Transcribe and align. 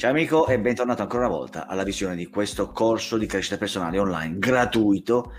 Ciao 0.00 0.12
amico 0.12 0.46
e 0.46 0.58
bentornato 0.58 1.02
ancora 1.02 1.26
una 1.26 1.36
volta 1.36 1.66
alla 1.66 1.82
visione 1.82 2.16
di 2.16 2.28
questo 2.28 2.70
corso 2.70 3.18
di 3.18 3.26
crescita 3.26 3.58
personale 3.58 3.98
online 3.98 4.38
gratuito 4.38 5.34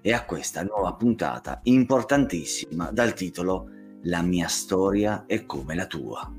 e 0.00 0.14
a 0.14 0.24
questa 0.24 0.62
nuova 0.62 0.94
puntata 0.94 1.60
importantissima 1.64 2.90
dal 2.92 3.12
titolo 3.12 3.68
La 4.04 4.22
mia 4.22 4.48
storia 4.48 5.24
è 5.26 5.44
come 5.44 5.74
la 5.74 5.84
tua. 5.84 6.32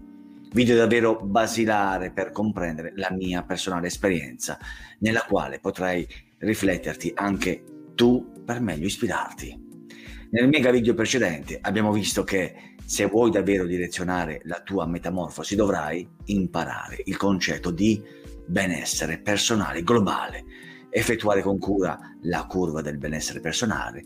Video 0.53 0.75
davvero 0.75 1.17
basilare 1.17 2.09
per 2.09 2.31
comprendere 2.31 2.93
la 2.95 3.11
mia 3.11 3.43
personale 3.43 3.85
esperienza 3.85 4.57
nella 5.01 5.21
quale 5.21 5.59
potrai 5.59 6.07
rifletterti 6.39 7.11
anche 7.13 7.63
tu 7.93 8.41
per 8.43 8.59
meglio 8.59 8.87
ispirarti. 8.87 9.65
Nel 10.31 10.49
mega 10.49 10.71
video 10.71 10.95
precedente 10.95 11.59
abbiamo 11.61 11.91
visto 11.91 12.23
che 12.23 12.73
se 12.87 13.05
vuoi 13.05 13.31
davvero 13.31 13.65
direzionare 13.65 14.39
la 14.45 14.61
tua 14.61 14.85
metamorfosi 14.87 15.57
dovrai 15.57 16.07
imparare 16.27 17.01
il 17.03 17.17
concetto 17.17 17.69
di 17.69 18.01
benessere 18.45 19.19
personale 19.19 19.83
globale, 19.83 20.45
effettuare 20.89 21.41
con 21.41 21.59
cura 21.59 21.99
la 22.21 22.45
curva 22.45 22.81
del 22.81 22.97
benessere 22.97 23.41
personale, 23.41 24.05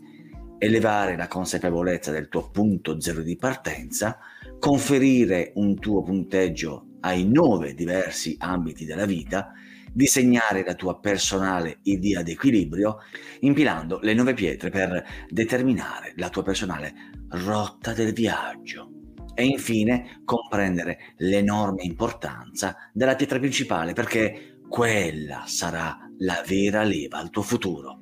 elevare 0.58 1.16
la 1.16 1.28
consapevolezza 1.28 2.10
del 2.10 2.28
tuo 2.28 2.50
punto 2.50 3.00
zero 3.00 3.22
di 3.22 3.36
partenza, 3.36 4.18
conferire 4.58 5.52
un 5.54 5.78
tuo 5.78 6.02
punteggio 6.02 6.86
ai 7.02 7.24
nove 7.24 7.74
diversi 7.74 8.34
ambiti 8.40 8.84
della 8.84 9.06
vita 9.06 9.52
disegnare 9.92 10.64
la 10.64 10.74
tua 10.74 10.98
personale 10.98 11.78
idea 11.82 12.22
di 12.22 12.32
equilibrio, 12.32 12.98
impilando 13.40 13.98
le 14.00 14.14
nove 14.14 14.34
pietre 14.34 14.70
per 14.70 15.04
determinare 15.28 16.12
la 16.16 16.28
tua 16.28 16.42
personale 16.42 16.94
rotta 17.30 17.92
del 17.92 18.12
viaggio. 18.12 18.90
E 19.34 19.44
infine 19.44 20.20
comprendere 20.24 21.14
l'enorme 21.18 21.82
importanza 21.84 22.76
della 22.92 23.16
pietra 23.16 23.38
principale 23.38 23.94
perché 23.94 24.58
quella 24.68 25.44
sarà 25.46 25.98
la 26.18 26.42
vera 26.46 26.82
leva 26.82 27.18
al 27.18 27.30
tuo 27.30 27.42
futuro. 27.42 28.00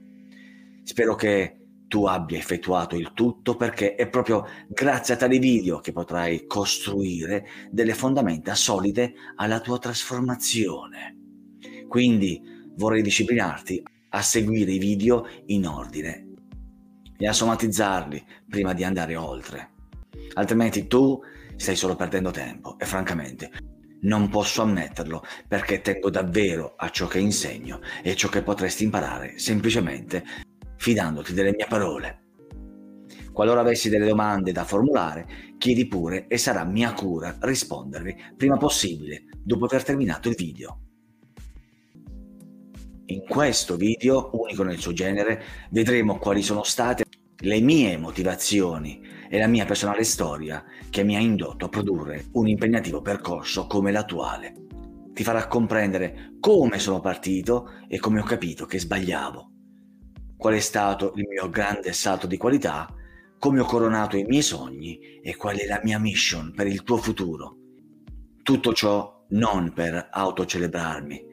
Spero 0.82 1.14
che 1.14 1.60
tu 1.91 2.06
abbia 2.06 2.38
effettuato 2.38 2.94
il 2.94 3.12
tutto 3.14 3.56
perché 3.56 3.97
è 3.97 4.08
proprio 4.08 4.47
grazie 4.69 5.14
a 5.14 5.16
tali 5.16 5.41
video 5.41 5.80
che 5.80 5.91
potrai 5.91 6.47
costruire 6.47 7.44
delle 7.70 7.94
fondamenta 7.94 8.54
solide 8.54 9.14
alla 9.34 9.58
tua 9.58 9.78
trasformazione. 9.78 11.19
Quindi 11.91 12.41
vorrei 12.77 13.02
disciplinarti 13.02 13.83
a 14.10 14.22
seguire 14.22 14.70
i 14.70 14.78
video 14.78 15.27
in 15.46 15.66
ordine 15.66 16.34
e 17.19 17.27
a 17.27 17.32
somatizzarli 17.32 18.24
prima 18.48 18.74
di 18.74 18.84
andare 18.84 19.16
oltre. 19.16 19.70
Altrimenti 20.34 20.86
tu 20.86 21.20
stai 21.56 21.74
solo 21.74 21.97
perdendo 21.97 22.30
tempo 22.30 22.78
e 22.78 22.84
francamente 22.84 23.50
non 24.02 24.28
posso 24.28 24.62
ammetterlo 24.62 25.24
perché 25.48 25.80
tengo 25.80 26.10
davvero 26.10 26.74
a 26.77 26.91
ciò 26.91 27.08
che 27.08 27.19
insegno 27.19 27.80
e 28.04 28.14
ciò 28.14 28.28
che 28.28 28.44
potresti 28.44 28.84
imparare 28.84 29.36
semplicemente 29.41 30.22
fidandoti 30.77 31.34
delle 31.34 31.50
mie 31.56 31.66
parole. 31.69 32.19
Qualora 33.32 33.62
avessi 33.62 33.88
delle 33.88 34.06
domande 34.06 34.52
da 34.52 34.62
formulare, 34.62 35.27
chiedi 35.58 35.88
pure 35.88 36.28
e 36.28 36.38
sarà 36.38 36.62
mia 36.62 36.92
cura 36.92 37.36
rispondervi 37.41 38.14
prima 38.36 38.58
possibile 38.58 39.25
dopo 39.42 39.64
aver 39.64 39.82
terminato 39.82 40.28
il 40.28 40.36
video. 40.36 40.82
In 43.11 43.25
questo 43.27 43.75
video, 43.75 44.30
unico 44.34 44.62
nel 44.62 44.78
suo 44.78 44.92
genere, 44.92 45.42
vedremo 45.70 46.19
quali 46.19 46.42
sono 46.42 46.62
state 46.62 47.03
le 47.39 47.61
mie 47.61 47.97
motivazioni 47.97 49.00
e 49.28 49.36
la 49.36 49.48
mia 49.48 49.64
personale 49.64 50.05
storia 50.05 50.64
che 50.89 51.03
mi 51.03 51.16
ha 51.16 51.19
indotto 51.19 51.64
a 51.64 51.69
produrre 51.69 52.27
un 52.34 52.47
impegnativo 52.47 53.03
percorso 53.03 53.66
come 53.66 53.91
l'attuale. 53.91 54.55
Ti 55.12 55.25
farà 55.25 55.48
comprendere 55.48 56.36
come 56.38 56.78
sono 56.78 57.00
partito 57.00 57.70
e 57.88 57.99
come 57.99 58.20
ho 58.20 58.25
capito 58.25 58.65
che 58.65 58.78
sbagliavo, 58.78 59.50
qual 60.37 60.54
è 60.54 60.60
stato 60.60 61.12
il 61.16 61.26
mio 61.26 61.50
grande 61.50 61.93
salto 61.93 62.28
di 62.28 62.37
qualità, 62.37 62.94
come 63.41 63.59
ho 63.59 63.65
coronato 63.65 64.19
i 64.19 64.22
miei 64.22 64.43
sogni 64.43 65.19
e 65.20 65.34
qual 65.34 65.56
è 65.56 65.66
la 65.66 65.81
mia 65.82 65.99
mission 65.99 66.53
per 66.54 66.69
il 66.69 66.84
tuo 66.84 66.99
futuro. 66.99 67.56
Tutto 68.41 68.72
ciò 68.72 69.25
non 69.31 69.72
per 69.72 70.10
autocelebrarmi, 70.12 71.25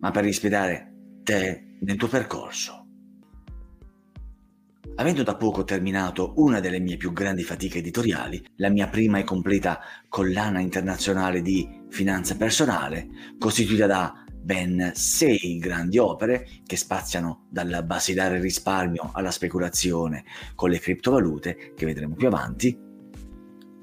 ma 0.00 0.10
per 0.10 0.24
ispirare 0.24 0.91
te 1.22 1.76
nel 1.80 1.96
tuo 1.96 2.08
percorso. 2.08 2.86
Avendo 4.96 5.22
da 5.22 5.36
poco 5.36 5.64
terminato 5.64 6.34
una 6.36 6.60
delle 6.60 6.78
mie 6.78 6.98
più 6.98 7.12
grandi 7.12 7.42
fatiche 7.42 7.78
editoriali, 7.78 8.44
la 8.56 8.68
mia 8.68 8.88
prima 8.88 9.18
e 9.18 9.24
completa 9.24 9.80
collana 10.08 10.60
internazionale 10.60 11.40
di 11.40 11.66
finanza 11.88 12.36
personale, 12.36 13.08
costituita 13.38 13.86
da 13.86 14.24
ben 14.42 14.90
sei 14.94 15.58
grandi 15.58 15.98
opere 15.98 16.46
che 16.66 16.76
spaziano 16.76 17.46
dal 17.48 17.84
basilare 17.86 18.40
risparmio 18.40 19.10
alla 19.14 19.30
speculazione 19.30 20.24
con 20.54 20.68
le 20.68 20.78
criptovalute, 20.78 21.72
che 21.74 21.86
vedremo 21.86 22.14
più 22.14 22.26
avanti, 22.26 22.78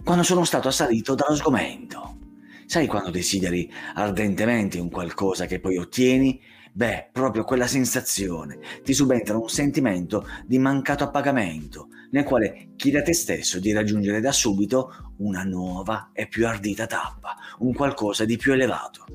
quando 0.04 0.24
sono 0.24 0.44
stato 0.44 0.68
assalito 0.68 1.16
dallo 1.16 1.36
sgomento. 1.36 2.18
Sai 2.66 2.86
quando 2.86 3.10
desideri 3.10 3.72
ardentemente 3.96 4.80
un 4.80 4.92
qualcosa 4.92 5.48
che 5.48 5.60
poi 5.60 5.78
ottieni 5.78 6.40
Beh, 6.72 7.10
proprio 7.12 7.44
quella 7.44 7.68
sensazione 7.68 8.60
ti 8.84 8.94
subentra 8.94 9.38
un 9.38 9.50
sentimento 9.50 10.28
di 10.46 10.60
mancato 10.60 11.04
appagamento, 11.04 11.88
nel 12.12 12.24
quale 12.24 12.72
chiedi 12.76 12.98
a 12.98 13.02
te 13.02 13.14
stesso 13.14 13.60
di 13.60 13.72
raggiungere 13.72 14.22
da 14.22 14.32
subito 14.32 15.14
una 15.18 15.44
nuova 15.44 16.12
e 16.14 16.28
più 16.28 16.48
ardita 16.48 16.86
tappa, 16.86 17.36
un 17.60 17.74
qualcosa 17.74 18.26
di 18.26 18.38
più 18.38 18.54
elevato. 18.54 19.06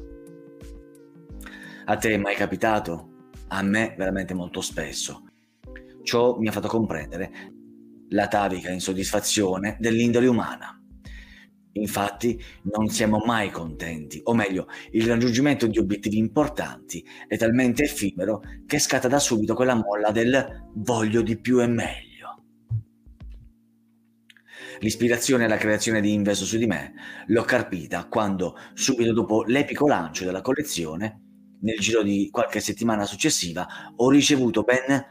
A 1.87 1.97
te 1.97 2.12
è 2.12 2.16
mai 2.16 2.34
capitato? 2.34 3.10
A 3.48 3.62
me 3.62 3.94
veramente 3.97 4.34
molto 4.34 4.60
spesso. 4.60 5.28
Ciò 6.03 6.38
mi 6.38 6.48
ha 6.48 6.53
fatto 6.53 6.69
comprendere 6.69 7.31
l'atavica 8.09 8.71
insoddisfazione 8.71 9.76
dell'indole 9.78 10.26
umana 10.26 10.78
Infatti 11.77 12.41
non 12.73 12.89
siamo 12.89 13.19
mai 13.25 13.51
contenti, 13.51 14.21
o 14.25 14.35
meglio, 14.35 14.69
il 14.93 15.07
raggiungimento 15.07 15.67
di 15.67 15.79
obiettivi 15.79 16.19
importanti 16.19 17.05
è 17.27 17.37
talmente 17.37 17.83
effimero 17.83 18.43
che 18.67 18.79
scatta 18.79 19.09
da 19.09 19.19
subito 19.19 19.55
quella 19.55 19.75
molla 19.75 20.13
del 20.13 20.69
voglio 20.75 21.23
di 21.23 21.37
più 21.37 21.61
e 21.61 21.67
meglio. 21.67 22.13
L'ispirazione 24.79 25.45
alla 25.45 25.57
creazione 25.57 26.01
di 26.01 26.13
Investo 26.13 26.45
su 26.45 26.59
di 26.59 26.67
me 26.67 26.95
l'ho 27.27 27.43
carpita 27.43 28.07
quando, 28.07 28.57
subito 28.75 29.13
dopo 29.13 29.43
l'epico 29.43 29.89
lancio 29.89 30.25
della 30.25 30.43
collezione, 30.43 31.23
nel 31.63 31.79
giro 31.79 32.03
di 32.03 32.29
qualche 32.31 32.61
settimana 32.61 33.05
successiva, 33.05 33.67
ho 33.97 34.11
ricevuto 34.11 34.63
ben 34.63 35.05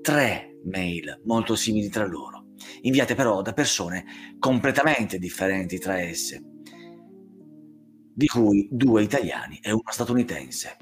tre 0.00 0.60
mail 0.64 1.20
molto 1.24 1.56
simili 1.56 1.88
tra 1.88 2.06
loro 2.06 2.35
inviate 2.82 3.14
però 3.14 3.42
da 3.42 3.52
persone 3.52 4.04
completamente 4.38 5.18
differenti 5.18 5.78
tra 5.78 6.00
esse, 6.00 6.42
di 8.14 8.26
cui 8.26 8.68
due 8.70 9.02
italiani 9.02 9.58
e 9.62 9.72
una 9.72 9.90
statunitense. 9.90 10.76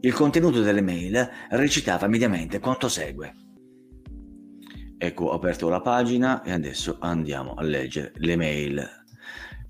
Il 0.00 0.12
contenuto 0.14 0.62
delle 0.62 0.80
mail 0.80 1.28
recitava 1.50 2.08
mediamente 2.08 2.58
quanto 2.58 2.88
segue. 2.88 3.34
Ecco, 4.98 5.26
ho 5.26 5.32
aperto 5.32 5.68
la 5.68 5.80
pagina 5.80 6.42
e 6.42 6.52
adesso 6.52 6.96
andiamo 7.00 7.54
a 7.54 7.62
leggere 7.62 8.12
le 8.16 8.36
mail. 8.36 9.01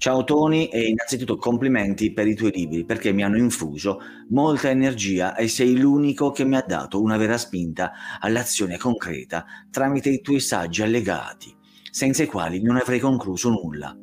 Ciao 0.02 0.24
Tony 0.24 0.64
e 0.64 0.88
innanzitutto 0.88 1.36
complimenti 1.36 2.12
per 2.12 2.26
i 2.26 2.34
tuoi 2.34 2.50
libri 2.50 2.84
perché 2.84 3.12
mi 3.12 3.22
hanno 3.22 3.36
infuso 3.36 4.00
molta 4.30 4.68
energia 4.68 5.36
e 5.36 5.46
sei 5.46 5.78
l'unico 5.78 6.32
che 6.32 6.44
mi 6.44 6.56
ha 6.56 6.64
dato 6.66 7.00
una 7.00 7.16
vera 7.16 7.38
spinta 7.38 7.92
all'azione 8.18 8.78
concreta 8.78 9.44
tramite 9.70 10.08
i 10.08 10.20
tuoi 10.20 10.40
saggi 10.40 10.82
allegati, 10.82 11.54
senza 11.88 12.24
i 12.24 12.26
quali 12.26 12.60
non 12.60 12.78
avrei 12.78 12.98
concluso 12.98 13.50
nulla. 13.50 13.96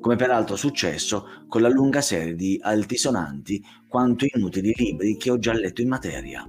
Come 0.00 0.16
peraltro 0.16 0.56
successo 0.56 1.44
con 1.46 1.62
la 1.62 1.68
lunga 1.68 2.00
serie 2.00 2.34
di 2.34 2.58
altisonanti 2.60 3.64
quanto 3.86 4.26
inutili 4.28 4.74
libri 4.74 5.16
che 5.16 5.30
ho 5.30 5.38
già 5.38 5.52
letto 5.52 5.80
in 5.80 5.90
materia. 5.90 6.44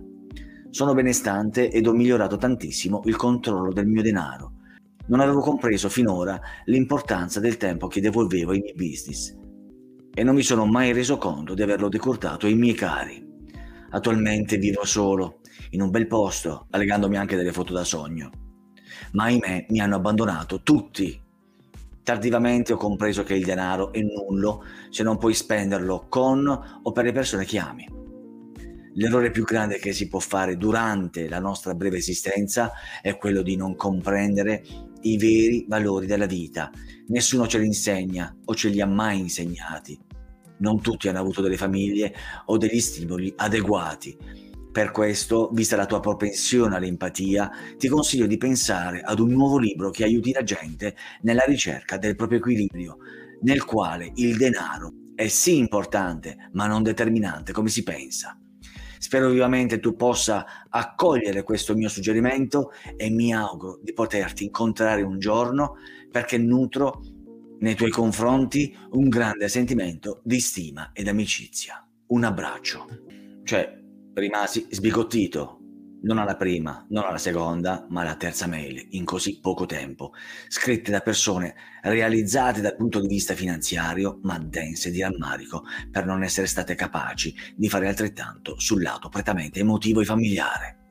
Sono 0.71 0.95
benestante 0.95 1.69
ed 1.69 1.85
ho 1.85 1.93
migliorato 1.93 2.37
tantissimo 2.37 3.01
il 3.05 3.15
controllo 3.15 3.71
del 3.71 3.85
mio 3.85 4.01
denaro 4.01 4.54
non 5.07 5.19
avevo 5.19 5.39
compreso 5.39 5.89
finora 5.89 6.39
l'importanza 6.65 7.39
del 7.39 7.57
tempo 7.57 7.87
che 7.87 8.01
devolvevo 8.01 8.51
ai 8.51 8.59
miei 8.59 8.73
business 8.73 9.43
e 10.17 10.23
non 10.23 10.33
mi 10.33 10.43
sono 10.43 10.65
mai 10.65 10.93
reso 10.93 11.17
conto 11.17 11.53
di 11.53 11.61
averlo 11.61 11.89
decurtato 11.89 12.45
ai 12.45 12.55
miei 12.55 12.73
cari. 12.73 13.21
Attualmente 13.89 14.57
vivo 14.57 14.85
solo, 14.85 15.41
in 15.71 15.81
un 15.81 15.89
bel 15.89 16.07
posto, 16.07 16.67
allegandomi 16.69 17.17
anche 17.17 17.35
delle 17.35 17.51
foto 17.51 17.73
da 17.73 17.83
sogno. 17.83 18.29
Ma 19.11 19.25
ahimè 19.25 19.65
mi 19.69 19.81
hanno 19.81 19.97
abbandonato 19.97 20.61
tutti. 20.61 21.21
Tardivamente 22.01 22.71
ho 22.71 22.77
compreso 22.77 23.23
che 23.23 23.35
il 23.35 23.43
denaro 23.43 23.91
è 23.91 23.99
nullo 24.01 24.63
se 24.89 25.03
non 25.03 25.17
puoi 25.17 25.33
spenderlo 25.33 26.05
con 26.07 26.47
o 26.47 26.91
per 26.93 27.03
le 27.03 27.11
persone 27.11 27.43
che 27.43 27.59
ami. 27.59 27.85
L'errore 28.93 29.31
più 29.31 29.43
grande 29.43 29.79
che 29.79 29.91
si 29.91 30.07
può 30.07 30.19
fare 30.19 30.55
durante 30.55 31.27
la 31.27 31.39
nostra 31.39 31.73
breve 31.73 31.97
esistenza 31.97 32.71
è 33.01 33.17
quello 33.17 33.41
di 33.41 33.57
non 33.57 33.75
comprendere 33.75 34.63
i 35.05 35.17
veri 35.17 35.65
valori 35.67 36.05
della 36.05 36.25
vita. 36.25 36.71
Nessuno 37.07 37.47
ce 37.47 37.59
li 37.59 37.65
insegna 37.65 38.35
o 38.45 38.55
ce 38.55 38.69
li 38.69 38.81
ha 38.81 38.87
mai 38.87 39.19
insegnati. 39.19 39.97
Non 40.57 40.81
tutti 40.81 41.07
hanno 41.07 41.19
avuto 41.19 41.41
delle 41.41 41.57
famiglie 41.57 42.13
o 42.45 42.57
degli 42.57 42.79
stimoli 42.79 43.31
adeguati. 43.35 44.17
Per 44.71 44.91
questo, 44.91 45.49
vista 45.53 45.75
la 45.75 45.85
tua 45.85 45.99
propensione 45.99 46.75
all'empatia, 46.75 47.49
ti 47.77 47.87
consiglio 47.87 48.25
di 48.25 48.37
pensare 48.37 49.01
ad 49.01 49.19
un 49.19 49.31
nuovo 49.31 49.57
libro 49.57 49.89
che 49.89 50.03
aiuti 50.03 50.33
la 50.33 50.43
gente 50.43 50.95
nella 51.21 51.43
ricerca 51.45 51.97
del 51.97 52.15
proprio 52.15 52.39
equilibrio, 52.39 52.97
nel 53.41 53.63
quale 53.63 54.11
il 54.15 54.35
denaro 54.35 54.91
è 55.15 55.27
sì 55.27 55.57
importante, 55.57 56.49
ma 56.53 56.67
non 56.67 56.83
determinante 56.83 57.53
come 57.53 57.69
si 57.69 57.83
pensa. 57.83 58.37
Spero 59.05 59.29
vivamente 59.29 59.79
tu 59.79 59.95
possa 59.95 60.65
accogliere 60.67 61.43
questo 61.43 61.75
mio 61.75 61.89
suggerimento 61.89 62.71
e 62.97 63.11
mi 63.11 63.35
auguro 63.35 63.77
di 63.79 63.93
poterti 63.93 64.45
incontrare 64.45 65.03
un 65.03 65.19
giorno 65.19 65.75
perché 66.09 66.39
nutro 66.39 67.03
nei 67.59 67.75
tuoi 67.75 67.91
confronti 67.91 68.75
un 68.93 69.07
grande 69.07 69.47
sentimento 69.47 70.21
di 70.23 70.39
stima 70.39 70.89
ed 70.91 71.07
amicizia. 71.07 71.87
Un 72.07 72.23
abbraccio. 72.23 72.87
Cioè, 73.43 73.79
rimasi 74.15 74.65
sbigottito 74.71 75.59
non 76.05 76.19
alla 76.19 76.35
prima, 76.35 76.85
non 76.89 77.03
alla 77.03 77.17
seconda, 77.17 77.85
ma 77.89 78.01
alla 78.01 78.15
terza 78.15 78.47
mail 78.47 78.87
in 78.91 79.05
così 79.05 79.39
poco 79.39 79.65
tempo, 79.65 80.13
scritte 80.47 80.91
da 80.91 81.01
persone 81.01 81.55
realizzate 81.81 82.61
dal 82.61 82.75
punto 82.75 82.99
di 82.99 83.07
vista 83.07 83.33
finanziario, 83.33 84.19
ma 84.23 84.37
dense 84.39 84.91
di 84.91 85.01
rammarico 85.01 85.63
per 85.91 86.05
non 86.05 86.23
essere 86.23 86.47
state 86.47 86.75
capaci 86.75 87.35
di 87.55 87.69
fare 87.69 87.87
altrettanto 87.87 88.59
sul 88.59 88.81
lato 88.81 89.09
prettamente 89.09 89.59
emotivo 89.59 90.01
e 90.01 90.05
familiare. 90.05 90.84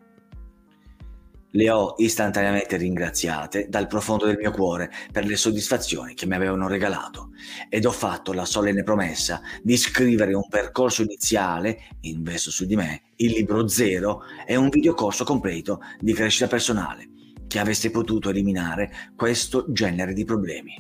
Le 1.56 1.71
ho 1.71 1.95
istantaneamente 1.99 2.77
ringraziate 2.77 3.69
dal 3.69 3.87
profondo 3.87 4.27
del 4.27 4.39
mio 4.39 4.51
cuore 4.51 4.91
per 5.12 5.25
le 5.25 5.37
soddisfazioni 5.37 6.15
che 6.15 6.27
mi 6.27 6.35
avevano 6.35 6.67
regalato 6.67 7.31
ed 7.69 7.85
ho 7.87 7.93
fatto 7.93 8.33
la 8.33 8.45
solenne 8.45 8.83
promessa 8.83 9.41
di 9.62 9.77
scrivere 9.77 10.35
un 10.35 10.49
percorso 10.49 11.03
iniziale, 11.03 11.83
investo 12.01 12.51
su 12.51 12.67
di 12.67 12.75
me, 12.75 13.03
il 13.17 13.31
libro 13.31 13.69
zero 13.69 14.23
e 14.45 14.56
un 14.56 14.69
videocorso 14.69 15.23
completo 15.23 15.81
di 16.01 16.12
crescita 16.12 16.49
personale 16.49 17.09
che 17.47 17.61
avesse 17.61 17.93
potuto 17.93 18.31
eliminare 18.31 19.12
questo 19.15 19.67
genere 19.69 20.12
di 20.12 20.25
problemi. 20.25 20.77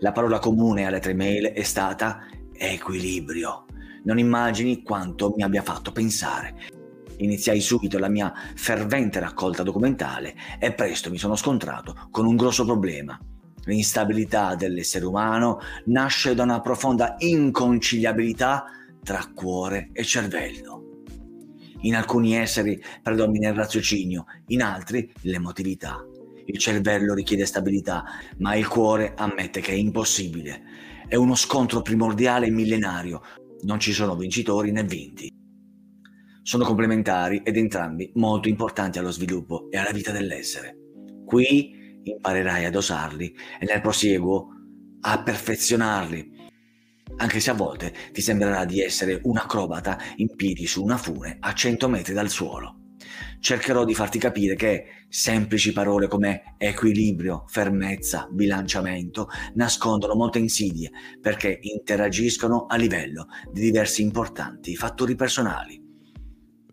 La 0.00 0.12
parola 0.12 0.38
comune 0.38 0.84
alle 0.84 1.00
tre 1.00 1.14
mail 1.14 1.46
è 1.46 1.62
stata 1.62 2.26
equilibrio. 2.52 3.64
Non 4.04 4.18
immagini 4.18 4.82
quanto 4.82 5.32
mi 5.34 5.42
abbia 5.42 5.62
fatto 5.62 5.92
pensare 5.92 6.76
Iniziai 7.18 7.60
subito 7.60 7.98
la 7.98 8.08
mia 8.08 8.32
fervente 8.54 9.18
raccolta 9.18 9.62
documentale 9.62 10.34
e 10.58 10.72
presto 10.72 11.10
mi 11.10 11.18
sono 11.18 11.34
scontrato 11.34 12.08
con 12.10 12.26
un 12.26 12.36
grosso 12.36 12.64
problema. 12.64 13.18
L'instabilità 13.64 14.54
dell'essere 14.54 15.04
umano 15.04 15.58
nasce 15.86 16.34
da 16.34 16.44
una 16.44 16.60
profonda 16.60 17.16
inconciliabilità 17.18 18.64
tra 19.02 19.20
cuore 19.34 19.90
e 19.92 20.04
cervello. 20.04 21.02
In 21.82 21.96
alcuni 21.96 22.36
esseri 22.36 22.80
predomina 23.02 23.48
il 23.48 23.54
raziocinio, 23.54 24.26
in 24.48 24.62
altri 24.62 25.12
l'emotività. 25.22 26.04
Il 26.46 26.58
cervello 26.58 27.14
richiede 27.14 27.46
stabilità, 27.46 28.04
ma 28.38 28.54
il 28.54 28.68
cuore 28.68 29.14
ammette 29.16 29.60
che 29.60 29.72
è 29.72 29.76
impossibile. 29.76 30.62
È 31.06 31.16
uno 31.16 31.34
scontro 31.34 31.82
primordiale 31.82 32.46
e 32.46 32.50
millenario. 32.50 33.22
Non 33.62 33.80
ci 33.80 33.92
sono 33.92 34.16
vincitori 34.16 34.70
né 34.70 34.84
vinti 34.84 35.37
sono 36.48 36.64
complementari 36.64 37.42
ed 37.44 37.58
entrambi 37.58 38.10
molto 38.14 38.48
importanti 38.48 38.98
allo 38.98 39.10
sviluppo 39.10 39.68
e 39.70 39.76
alla 39.76 39.90
vita 39.90 40.12
dell'essere. 40.12 40.78
Qui 41.26 42.00
imparerai 42.04 42.64
ad 42.64 42.74
osarli 42.74 43.36
e 43.60 43.66
nel 43.66 43.82
prosieguo 43.82 44.48
a 45.02 45.22
perfezionarli, 45.22 46.30
anche 47.18 47.40
se 47.40 47.50
a 47.50 47.52
volte 47.52 47.92
ti 48.12 48.22
sembrerà 48.22 48.64
di 48.64 48.80
essere 48.80 49.20
un 49.24 49.36
acrobata 49.36 49.98
in 50.16 50.34
piedi 50.36 50.66
su 50.66 50.82
una 50.82 50.96
fune 50.96 51.36
a 51.38 51.52
100 51.52 51.86
metri 51.86 52.14
dal 52.14 52.30
suolo. 52.30 52.94
Cercherò 53.40 53.84
di 53.84 53.92
farti 53.92 54.18
capire 54.18 54.54
che 54.54 55.04
semplici 55.10 55.72
parole 55.72 56.08
come 56.08 56.54
equilibrio, 56.56 57.44
fermezza, 57.46 58.26
bilanciamento 58.30 59.28
nascondono 59.56 60.14
molte 60.14 60.38
insidie 60.38 60.90
perché 61.20 61.58
interagiscono 61.60 62.64
a 62.64 62.76
livello 62.76 63.26
di 63.52 63.60
diversi 63.60 64.00
importanti 64.00 64.74
fattori 64.76 65.14
personali 65.14 65.87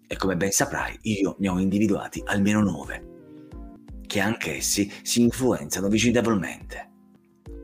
e 0.07 0.15
come 0.15 0.35
ben 0.35 0.51
saprai 0.51 0.97
io 1.03 1.35
ne 1.39 1.49
ho 1.49 1.59
individuati 1.59 2.21
almeno 2.25 2.61
nove, 2.61 3.13
che 4.05 4.19
anch'essi 4.19 4.91
si 5.01 5.21
influenzano 5.21 5.87
vicendevolmente. 5.87 6.91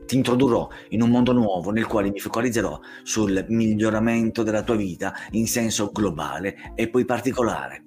Ti 0.06 0.16
introdurrò 0.16 0.68
in 0.90 1.02
un 1.02 1.10
mondo 1.10 1.32
nuovo 1.32 1.70
nel 1.70 1.86
quale 1.86 2.10
mi 2.10 2.18
focalizzerò 2.18 2.78
sul 3.02 3.46
miglioramento 3.48 4.42
della 4.42 4.62
tua 4.62 4.76
vita 4.76 5.14
in 5.30 5.46
senso 5.46 5.90
globale 5.90 6.72
e 6.74 6.88
poi 6.90 7.04
particolare, 7.04 7.84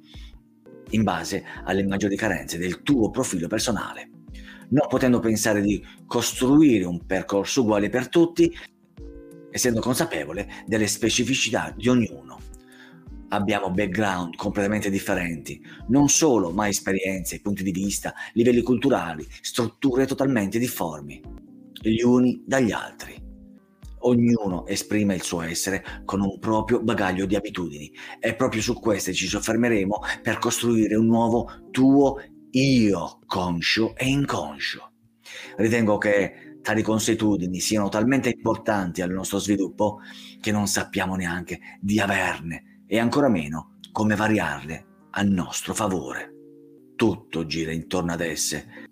in 0.91 1.03
base 1.03 1.43
alle 1.65 1.85
maggiori 1.85 2.15
carenze 2.15 2.57
del 2.57 2.81
tuo 2.81 3.11
profilo 3.11 3.47
personale, 3.47 4.09
non 4.69 4.87
potendo 4.87 5.19
pensare 5.19 5.61
di 5.61 5.83
costruire 6.07 6.85
un 6.85 7.05
percorso 7.05 7.61
uguale 7.61 7.89
per 7.89 8.09
tutti, 8.09 8.51
essendo 9.51 9.79
consapevole 9.79 10.47
delle 10.65 10.87
specificità 10.87 11.71
di 11.75 11.87
ognuno 11.89 12.24
abbiamo 13.29 13.71
background 13.71 14.35
completamente 14.35 14.89
differenti, 14.89 15.61
non 15.87 16.09
solo, 16.09 16.51
ma 16.51 16.67
esperienze, 16.67 17.41
punti 17.41 17.63
di 17.63 17.71
vista, 17.71 18.13
livelli 18.33 18.61
culturali, 18.61 19.25
strutture 19.41 20.05
totalmente 20.05 20.59
difformi, 20.59 21.21
gli 21.81 22.01
uni 22.01 22.43
dagli 22.45 22.71
altri. 22.71 23.23
Ognuno 23.99 24.67
esprime 24.67 25.15
il 25.15 25.23
suo 25.23 25.41
essere 25.41 25.83
con 26.05 26.21
un 26.21 26.37
proprio 26.39 26.83
bagaglio 26.83 27.25
di 27.25 27.35
abitudini 27.35 27.91
e 28.19 28.35
proprio 28.35 28.61
su 28.61 28.79
queste 28.79 29.13
ci 29.13 29.27
soffermeremo 29.27 29.99
per 30.21 30.37
costruire 30.37 30.95
un 30.95 31.07
nuovo 31.07 31.49
tuo 31.71 32.21
io 32.51 33.19
conscio 33.25 33.95
e 33.95 34.07
inconscio. 34.07 34.91
Ritengo 35.57 35.97
che 35.97 36.59
tali 36.61 36.83
consuetudini 36.83 37.59
siano 37.59 37.89
talmente 37.89 38.29
importanti 38.29 39.01
al 39.01 39.11
nostro 39.11 39.39
sviluppo 39.39 39.99
che 40.39 40.51
non 40.51 40.67
sappiamo 40.67 41.15
neanche 41.15 41.59
di 41.81 41.99
averne 41.99 42.74
e 42.87 42.99
ancora 42.99 43.29
meno 43.29 43.77
come 43.91 44.15
variarle 44.15 44.85
a 45.11 45.21
nostro 45.23 45.73
favore. 45.73 46.31
Tutto 46.95 47.45
gira 47.45 47.71
intorno 47.71 48.13
ad 48.13 48.21
esse 48.21 48.85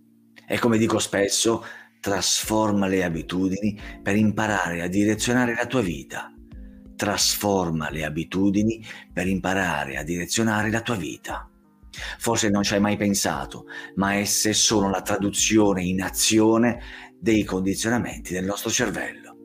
e 0.46 0.60
come 0.60 0.78
dico 0.78 1.00
spesso, 1.00 1.64
trasforma 2.00 2.88
le 2.88 3.04
abitudini 3.04 3.80
per 4.02 4.16
imparare 4.16 4.82
a 4.82 4.88
direzionare 4.88 5.56
la 5.56 5.66
tua 5.66 5.82
vita. 5.82 6.34
Trasforma 6.96 7.90
le 7.90 8.04
abitudini 8.04 8.86
per 9.12 9.28
imparare 9.28 9.98
a 9.98 10.04
direzionare 10.04 10.70
la 10.70 10.82
tua 10.82 10.96
vita. 10.96 11.50
Forse 12.18 12.50
non 12.50 12.64
ci 12.64 12.74
hai 12.74 12.82
mai 12.82 12.98
pensato, 12.98 13.66
ma 13.96 14.16
esse 14.16 14.54
sono 14.54 14.90
la 14.90 15.02
traduzione 15.02 15.84
in 15.84 16.02
azione 16.02 16.82
dei 17.18 17.44
condizionamenti 17.44 18.34
del 18.34 18.46
nostro 18.46 18.70
cervello. 18.70 19.38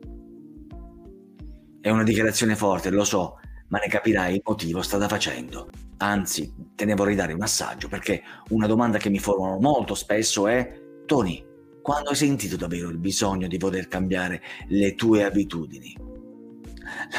È 1.79 1.89
una 1.89 2.03
dichiarazione 2.03 2.55
forte, 2.55 2.89
lo 2.89 3.05
so, 3.05 3.35
ma 3.69 3.79
ne 3.79 3.87
capirai 3.87 4.35
il 4.35 4.41
motivo 4.43 4.81
strada 4.81 5.07
facendo. 5.07 5.69
Anzi, 5.97 6.53
te 6.75 6.85
ne 6.85 6.95
vorrei 6.95 7.15
dare 7.15 7.33
un 7.33 7.41
assaggio 7.41 7.87
perché 7.87 8.21
una 8.49 8.67
domanda 8.67 8.97
che 8.97 9.09
mi 9.09 9.19
formano 9.19 9.59
molto 9.59 9.95
spesso 9.95 10.47
è 10.47 10.71
Tony, 11.05 11.45
quando 11.81 12.09
hai 12.09 12.15
sentito 12.15 12.55
davvero 12.55 12.89
il 12.89 12.99
bisogno 12.99 13.47
di 13.47 13.57
voler 13.57 13.87
cambiare 13.87 14.41
le 14.67 14.95
tue 14.95 15.23
abitudini? 15.23 15.95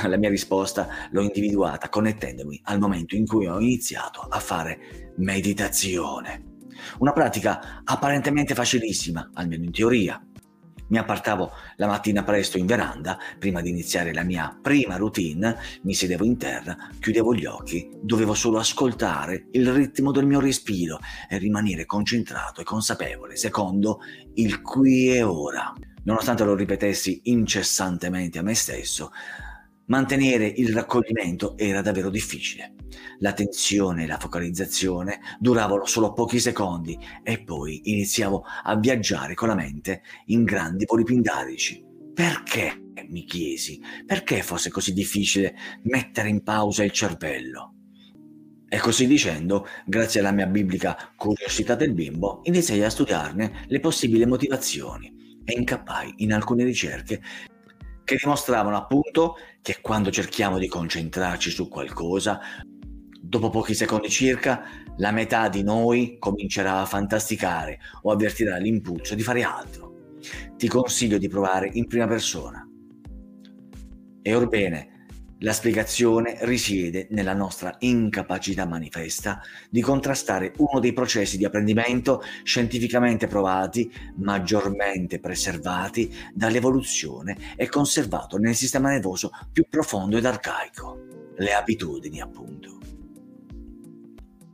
La 0.07 0.17
mia 0.17 0.29
risposta 0.29 0.89
l'ho 1.11 1.23
individuata 1.23 1.89
connettendomi 1.89 2.61
al 2.65 2.79
momento 2.79 3.15
in 3.15 3.27
cui 3.27 3.47
ho 3.47 3.61
iniziato 3.61 4.21
a 4.21 4.39
fare 4.39 5.13
meditazione. 5.17 6.45
Una 6.99 7.13
pratica 7.13 7.83
apparentemente 7.85 8.55
facilissima, 8.55 9.31
almeno 9.35 9.65
in 9.65 9.71
teoria, 9.71 10.21
mi 10.91 10.99
appartavo 10.99 11.51
la 11.77 11.87
mattina 11.87 12.23
presto 12.23 12.59
in 12.59 12.67
veranda, 12.67 13.19
prima 13.39 13.61
di 13.61 13.71
iniziare 13.71 14.13
la 14.13 14.23
mia 14.23 14.57
prima 14.61 14.97
routine, 14.97 15.57
mi 15.83 15.95
sedevo 15.95 16.25
in 16.25 16.37
terra, 16.37 16.77
chiudevo 16.99 17.35
gli 17.35 17.47
occhi, 17.47 17.91
dovevo 18.01 18.35
solo 18.35 18.59
ascoltare 18.59 19.47
il 19.53 19.73
ritmo 19.73 20.13
del 20.13 20.27
mio 20.27 20.41
respiro 20.41 20.99
e 21.29 21.39
rimanere 21.39 21.87
concentrato 21.87 22.61
e 22.61 22.65
consapevole, 22.65 23.37
secondo 23.37 24.01
il 24.35 24.61
qui 24.63 25.15
e 25.15 25.23
ora. 25.23 25.73
Nonostante 26.03 26.45
lo 26.45 26.55
ripetessi 26.55 27.21
incessantemente 27.25 28.39
a 28.39 28.43
me 28.43 28.55
stesso, 28.55 29.11
mantenere 29.91 30.47
il 30.47 30.73
raccoglimento 30.73 31.57
era 31.59 31.83
davvero 31.83 32.11
difficile. 32.11 32.75
L'attenzione 33.19 34.05
e 34.05 34.07
la 34.07 34.19
focalizzazione 34.19 35.21
duravano 35.39 35.85
solo 35.85 36.13
pochi 36.13 36.41
secondi 36.41 36.99
e 37.23 37.43
poi 37.43 37.81
iniziavo 37.85 38.45
a 38.65 38.77
viaggiare 38.77 39.35
con 39.35 39.49
la 39.49 39.55
mente 39.55 40.03
in 40.27 40.45
grandi 40.45 40.85
voli 40.87 41.05
pindarici. 41.05 41.85
Perché? 42.15 42.89
mi 43.09 43.25
chiesi. 43.25 43.81
Perché 44.07 44.43
fosse 44.43 44.71
così 44.71 44.93
difficile 44.93 45.55
mettere 45.85 46.29
in 46.29 46.43
pausa 46.43 46.85
il 46.85 46.93
cervello? 46.93 47.75
E 48.69 48.79
così 48.79 49.09
dicendo, 49.09 49.67
grazie 49.85 50.21
alla 50.21 50.31
mia 50.31 50.47
biblica 50.47 51.13
curiosità 51.17 51.75
del 51.75 51.93
bimbo, 51.93 52.41
iniziai 52.45 52.85
a 52.85 52.91
studiarne 52.91 53.65
le 53.67 53.81
possibili 53.81 54.25
motivazioni 54.27 55.41
e 55.45 55.55
incappai 55.55 56.15
in 56.19 56.33
alcune 56.33 56.63
ricerche 56.63 57.21
che 58.11 58.17
dimostravano 58.21 58.77
appunto 58.77 59.37
che 59.63 59.79
quando 59.81 60.11
cerchiamo 60.11 60.59
di 60.59 60.67
concentrarci 60.67 61.49
su 61.49 61.69
qualcosa, 61.69 62.41
dopo 63.21 63.51
pochi 63.51 63.73
secondi 63.73 64.09
circa, 64.09 64.65
la 64.97 65.13
metà 65.13 65.49
di 65.49 65.63
noi 65.63 66.17
comincerà 66.19 66.81
a 66.81 66.87
fantasticare 66.87 67.79
o 68.03 68.11
avvertirà 68.11 68.57
l'impulso 68.57 69.15
di 69.15 69.23
fare 69.23 69.45
altro. 69.45 70.17
Ti 70.57 70.67
consiglio 70.67 71.19
di 71.19 71.29
provare 71.29 71.71
in 71.73 71.87
prima 71.87 72.09
persona. 72.09 72.67
E 74.23 74.35
orbene, 74.35 74.90
la 75.41 75.53
spiegazione 75.53 76.39
risiede 76.43 77.07
nella 77.11 77.33
nostra 77.33 77.77
incapacità 77.81 78.67
manifesta 78.67 79.41
di 79.71 79.81
contrastare 79.81 80.53
uno 80.59 80.81
dei 80.81 80.93
processi 80.93 81.39
di 81.39 81.45
apprendimento 81.45 82.23
scientificamente 82.43 83.27
provati, 83.27 83.91
maggiormente 84.17 85.19
preservati 85.19 86.15
dall'evoluzione 86.35 87.55
e 87.57 87.69
conservato 87.69 88.37
nel 88.37 88.55
sistema 88.55 88.91
nervoso 88.91 89.31
più 89.53 89.65
profondo 89.69 90.19
ed 90.19 90.27
arcaico, 90.27 91.07
le 91.37 91.55
abitudini 91.55 92.21
appunto. 92.21 92.79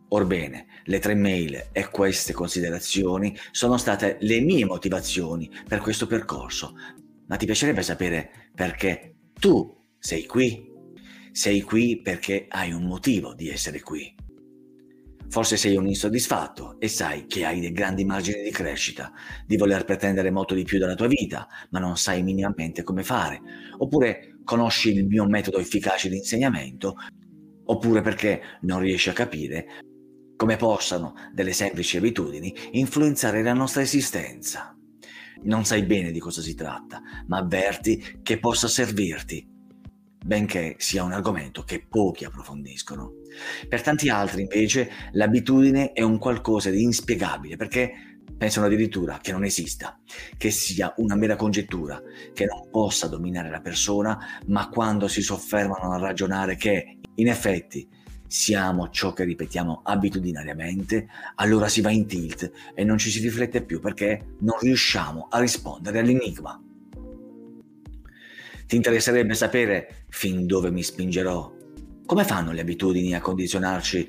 Orbene, 0.08 0.66
le 0.84 0.98
tre 1.00 1.16
mail 1.16 1.70
e 1.72 1.88
queste 1.88 2.32
considerazioni 2.32 3.36
sono 3.50 3.76
state 3.76 4.18
le 4.20 4.40
mie 4.40 4.64
motivazioni 4.64 5.50
per 5.66 5.80
questo 5.80 6.06
percorso, 6.06 6.74
ma 7.26 7.36
ti 7.36 7.44
piacerebbe 7.44 7.82
sapere 7.82 8.30
perché 8.54 9.16
tu 9.32 9.74
sei 9.98 10.24
qui 10.26 10.74
sei 11.36 11.60
qui 11.60 12.00
perché 12.00 12.46
hai 12.48 12.72
un 12.72 12.84
motivo 12.84 13.34
di 13.34 13.50
essere 13.50 13.82
qui. 13.82 14.10
Forse 15.28 15.58
sei 15.58 15.76
un 15.76 15.86
insoddisfatto 15.86 16.80
e 16.80 16.88
sai 16.88 17.26
che 17.26 17.44
hai 17.44 17.60
dei 17.60 17.72
grandi 17.72 18.06
margini 18.06 18.42
di 18.42 18.50
crescita, 18.50 19.12
di 19.44 19.58
voler 19.58 19.84
pretendere 19.84 20.30
molto 20.30 20.54
di 20.54 20.64
più 20.64 20.78
dalla 20.78 20.94
tua 20.94 21.08
vita, 21.08 21.46
ma 21.72 21.78
non 21.78 21.98
sai 21.98 22.22
minimamente 22.22 22.82
come 22.84 23.02
fare. 23.02 23.42
Oppure 23.76 24.38
conosci 24.44 24.94
il 24.94 25.06
mio 25.06 25.26
metodo 25.26 25.58
efficace 25.58 26.08
di 26.08 26.16
insegnamento, 26.16 26.94
oppure 27.64 28.00
perché 28.00 28.40
non 28.62 28.80
riesci 28.80 29.10
a 29.10 29.12
capire 29.12 29.66
come 30.36 30.56
possano 30.56 31.12
delle 31.34 31.52
semplici 31.52 31.98
abitudini 31.98 32.54
influenzare 32.70 33.42
la 33.42 33.52
nostra 33.52 33.82
esistenza. 33.82 34.74
Non 35.42 35.66
sai 35.66 35.82
bene 35.82 36.12
di 36.12 36.18
cosa 36.18 36.40
si 36.40 36.54
tratta, 36.54 37.02
ma 37.26 37.36
avverti 37.36 38.20
che 38.22 38.38
possa 38.38 38.68
servirti 38.68 39.54
benché 40.24 40.76
sia 40.78 41.04
un 41.04 41.12
argomento 41.12 41.62
che 41.62 41.84
pochi 41.88 42.24
approfondiscono. 42.24 43.12
Per 43.68 43.82
tanti 43.82 44.08
altri, 44.08 44.42
invece, 44.42 44.90
l'abitudine 45.12 45.92
è 45.92 46.02
un 46.02 46.18
qualcosa 46.18 46.70
di 46.70 46.82
inspiegabile 46.82 47.56
perché 47.56 47.92
pensano 48.36 48.66
addirittura 48.66 49.18
che 49.22 49.32
non 49.32 49.44
esista, 49.44 49.98
che 50.36 50.50
sia 50.50 50.92
una 50.98 51.14
mera 51.14 51.36
congettura, 51.36 52.00
che 52.32 52.44
non 52.44 52.68
possa 52.70 53.08
dominare 53.08 53.50
la 53.50 53.60
persona, 53.60 54.18
ma 54.46 54.68
quando 54.68 55.08
si 55.08 55.22
soffermano 55.22 55.92
a 55.92 55.98
ragionare 55.98 56.56
che, 56.56 56.98
in 57.14 57.28
effetti, 57.28 57.88
siamo 58.26 58.90
ciò 58.90 59.12
che 59.12 59.24
ripetiamo 59.24 59.82
abitudinariamente, 59.84 61.08
allora 61.36 61.68
si 61.68 61.80
va 61.80 61.90
in 61.90 62.06
tilt 62.06 62.50
e 62.74 62.84
non 62.84 62.98
ci 62.98 63.10
si 63.10 63.20
riflette 63.20 63.62
più 63.62 63.80
perché 63.80 64.34
non 64.40 64.58
riusciamo 64.60 65.28
a 65.30 65.38
rispondere 65.38 66.00
all'enigma. 66.00 66.60
Ti 68.66 68.74
interesserebbe 68.74 69.34
sapere 69.34 70.06
fin 70.08 70.44
dove 70.44 70.72
mi 70.72 70.82
spingerò? 70.82 71.54
Come 72.04 72.24
fanno 72.24 72.50
le 72.50 72.62
abitudini 72.62 73.14
a 73.14 73.20
condizionarci, 73.20 74.08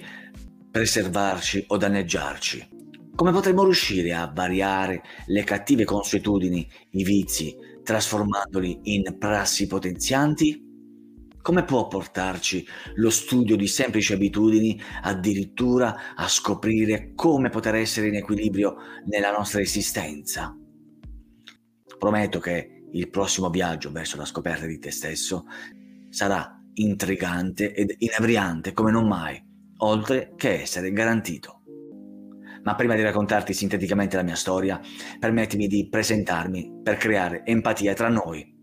preservarci 0.72 1.66
o 1.68 1.78
danneggiarci? 1.78 2.70
Come 3.14 3.32
potremmo 3.32 3.64
riuscire 3.64 4.14
a 4.14 4.32
variare 4.34 5.04
le 5.28 5.44
cattive 5.44 5.84
consuetudini, 5.84 6.68
i 6.92 7.04
vizi, 7.04 7.56
trasformandoli 7.84 8.80
in 8.96 9.18
prassi 9.20 9.68
potenzianti? 9.68 10.66
Come 11.40 11.64
può 11.64 11.88
portarci 11.88 12.66
lo 12.96 13.12
studio 13.12 13.56
di 13.56 13.68
semplici 13.68 14.14
abitudini 14.14 14.82
addirittura 15.04 16.16
a 16.16 16.28
scoprire 16.28 17.12
come 17.14 17.50
poter 17.50 17.76
essere 17.76 18.08
in 18.08 18.16
equilibrio 18.16 18.76
nella 19.06 19.32
nostra 19.32 19.62
esistenza? 19.62 20.58
Prometto 22.00 22.40
che 22.40 22.77
il 22.92 23.10
prossimo 23.10 23.50
viaggio 23.50 23.92
verso 23.92 24.18
la 24.18 24.26
scoperta 24.26 24.66
di 24.66 24.80
te 24.80 24.92
stesso 24.92 25.46
sarà 26.10 26.62
intrigante 26.74 27.74
ed 27.74 27.96
inebriante 27.98 28.74
come 28.74 28.92
non 28.92 29.08
mai, 29.08 29.42
oltre 29.78 30.34
che 30.36 30.62
essere 30.62 30.92
garantito. 30.92 31.62
Ma 32.64 32.76
prima 32.76 32.96
di 32.96 33.02
raccontarti 33.02 33.54
sinteticamente 33.54 34.18
la 34.18 34.24
mia 34.24 34.36
storia, 34.36 34.80
permettimi 35.20 35.68
di 35.68 35.88
presentarmi 35.90 36.82
per 36.84 36.98
creare 36.98 37.46
empatia 37.46 37.94
tra 37.94 38.10
noi. 38.10 38.56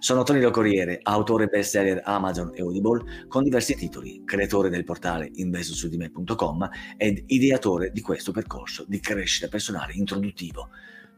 Sono 0.00 0.24
Tonino 0.24 0.50
Corriere, 0.50 0.98
autore 1.02 1.46
bestseller 1.46 2.02
Amazon 2.04 2.50
e 2.54 2.60
Audible 2.60 3.26
con 3.28 3.44
diversi 3.44 3.76
titoli, 3.76 4.22
creatore 4.24 4.68
del 4.68 4.84
portale 4.84 5.30
investosuDime.com 5.32 6.68
ed 6.96 7.22
ideatore 7.26 7.90
di 7.92 8.00
questo 8.00 8.32
percorso 8.32 8.84
di 8.86 8.98
crescita 8.98 9.46
personale 9.46 9.92
introduttivo 9.94 10.70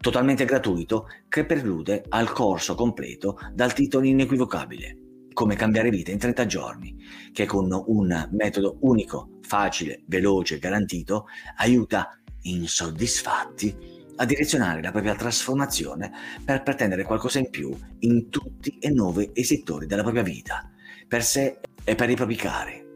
totalmente 0.05 0.45
gratuito 0.45 1.07
che 1.31 1.47
prelude 1.47 2.05
al 2.11 2.31
corso 2.31 2.75
completo 2.75 3.39
dal 3.55 3.73
titolo 3.73 4.05
inequivocabile 4.05 4.99
Come 5.33 5.57
cambiare 5.57 5.89
vita 5.89 6.11
in 6.11 6.19
30 6.19 6.45
giorni, 6.45 6.95
che 7.33 7.47
con 7.47 7.73
un 7.87 8.29
metodo 8.33 8.77
unico, 8.81 9.39
facile, 9.41 10.03
veloce, 10.07 10.59
garantito, 10.59 11.25
aiuta 11.57 12.21
insoddisfatti 12.43 13.75
a 14.17 14.27
direzionare 14.27 14.83
la 14.83 14.91
propria 14.91 15.15
trasformazione 15.15 16.13
per 16.45 16.63
pretendere 16.63 17.05
qualcosa 17.05 17.39
in 17.39 17.49
più 17.49 17.75
in 18.01 18.29
tutti 18.29 18.77
e 18.79 18.91
nove 18.91 19.31
i 19.33 19.43
settori 19.43 19.87
della 19.87 20.03
propria 20.03 20.23
vita, 20.23 20.71
per 21.09 21.25
sé 21.25 21.61
e 21.83 21.95
per 21.95 22.11
i 22.11 22.15
propri 22.15 22.37
cari. 22.37 22.87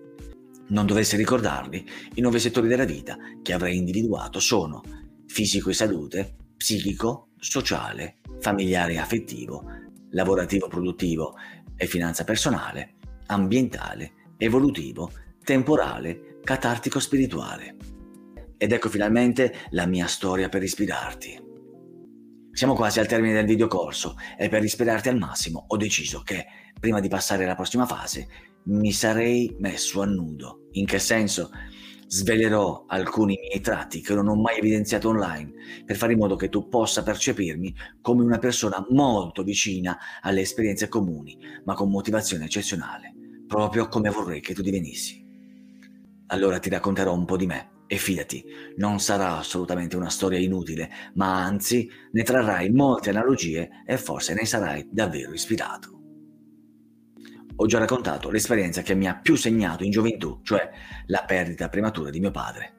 Non 0.68 0.84
dovessi 0.84 1.16
ricordarli, 1.16 1.86
i 2.16 2.20
nove 2.20 2.38
settori 2.38 2.68
della 2.68 2.84
vita 2.84 3.16
che 3.42 3.54
avrei 3.54 3.78
individuato 3.78 4.40
sono 4.40 4.82
fisico 5.26 5.70
e 5.70 5.74
salute, 5.74 6.36
psichico, 6.58 7.28
sociale, 7.38 8.16
familiare 8.40 8.94
e 8.94 8.98
affettivo, 8.98 9.64
lavorativo 10.10 10.68
produttivo 10.68 11.36
e 11.76 11.86
finanza 11.86 12.24
personale, 12.24 12.96
ambientale, 13.26 14.34
evolutivo, 14.36 15.10
temporale, 15.42 16.40
catartico 16.42 16.98
spirituale. 16.98 17.76
Ed 18.58 18.72
ecco 18.72 18.88
finalmente 18.88 19.68
la 19.70 19.86
mia 19.86 20.08
storia 20.08 20.48
per 20.48 20.64
ispirarti. 20.64 21.46
Siamo 22.50 22.74
quasi 22.74 22.98
al 22.98 23.06
termine 23.06 23.34
del 23.34 23.46
videocorso 23.46 24.16
e 24.36 24.48
per 24.48 24.64
ispirarti 24.64 25.08
al 25.08 25.16
massimo 25.16 25.64
ho 25.68 25.76
deciso 25.76 26.22
che, 26.22 26.44
prima 26.78 26.98
di 26.98 27.08
passare 27.08 27.44
alla 27.44 27.54
prossima 27.54 27.86
fase, 27.86 28.26
mi 28.64 28.90
sarei 28.90 29.54
messo 29.60 30.02
a 30.02 30.06
nudo. 30.06 30.66
In 30.72 30.84
che 30.84 30.98
senso? 30.98 31.50
Svelerò 32.10 32.86
alcuni 32.86 33.38
miei 33.38 33.60
tratti 33.60 34.00
che 34.00 34.14
non 34.14 34.28
ho 34.28 34.34
mai 34.34 34.56
evidenziato 34.56 35.10
online 35.10 35.52
per 35.84 35.94
fare 35.94 36.14
in 36.14 36.18
modo 36.18 36.36
che 36.36 36.48
tu 36.48 36.66
possa 36.66 37.02
percepirmi 37.02 37.74
come 38.00 38.24
una 38.24 38.38
persona 38.38 38.82
molto 38.88 39.42
vicina 39.42 39.98
alle 40.22 40.40
esperienze 40.40 40.88
comuni, 40.88 41.38
ma 41.64 41.74
con 41.74 41.90
motivazione 41.90 42.46
eccezionale, 42.46 43.12
proprio 43.46 43.88
come 43.88 44.08
vorrei 44.08 44.40
che 44.40 44.54
tu 44.54 44.62
divenissi. 44.62 45.22
Allora 46.28 46.58
ti 46.58 46.70
racconterò 46.70 47.12
un 47.12 47.26
po' 47.26 47.36
di 47.36 47.44
me 47.44 47.82
e 47.86 47.98
fidati, 47.98 48.42
non 48.76 49.00
sarà 49.00 49.36
assolutamente 49.36 49.94
una 49.96 50.08
storia 50.08 50.38
inutile, 50.38 50.90
ma 51.16 51.44
anzi 51.44 51.90
ne 52.12 52.22
trarrai 52.22 52.70
molte 52.70 53.10
analogie 53.10 53.82
e 53.84 53.98
forse 53.98 54.32
ne 54.32 54.46
sarai 54.46 54.88
davvero 54.90 55.34
ispirato 55.34 55.97
ho 57.60 57.66
già 57.66 57.78
raccontato 57.78 58.30
l'esperienza 58.30 58.82
che 58.82 58.94
mi 58.94 59.08
ha 59.08 59.16
più 59.16 59.34
segnato 59.34 59.82
in 59.82 59.90
gioventù, 59.90 60.40
cioè 60.42 60.70
la 61.06 61.24
perdita 61.26 61.68
prematura 61.68 62.10
di 62.10 62.20
mio 62.20 62.30
padre. 62.30 62.74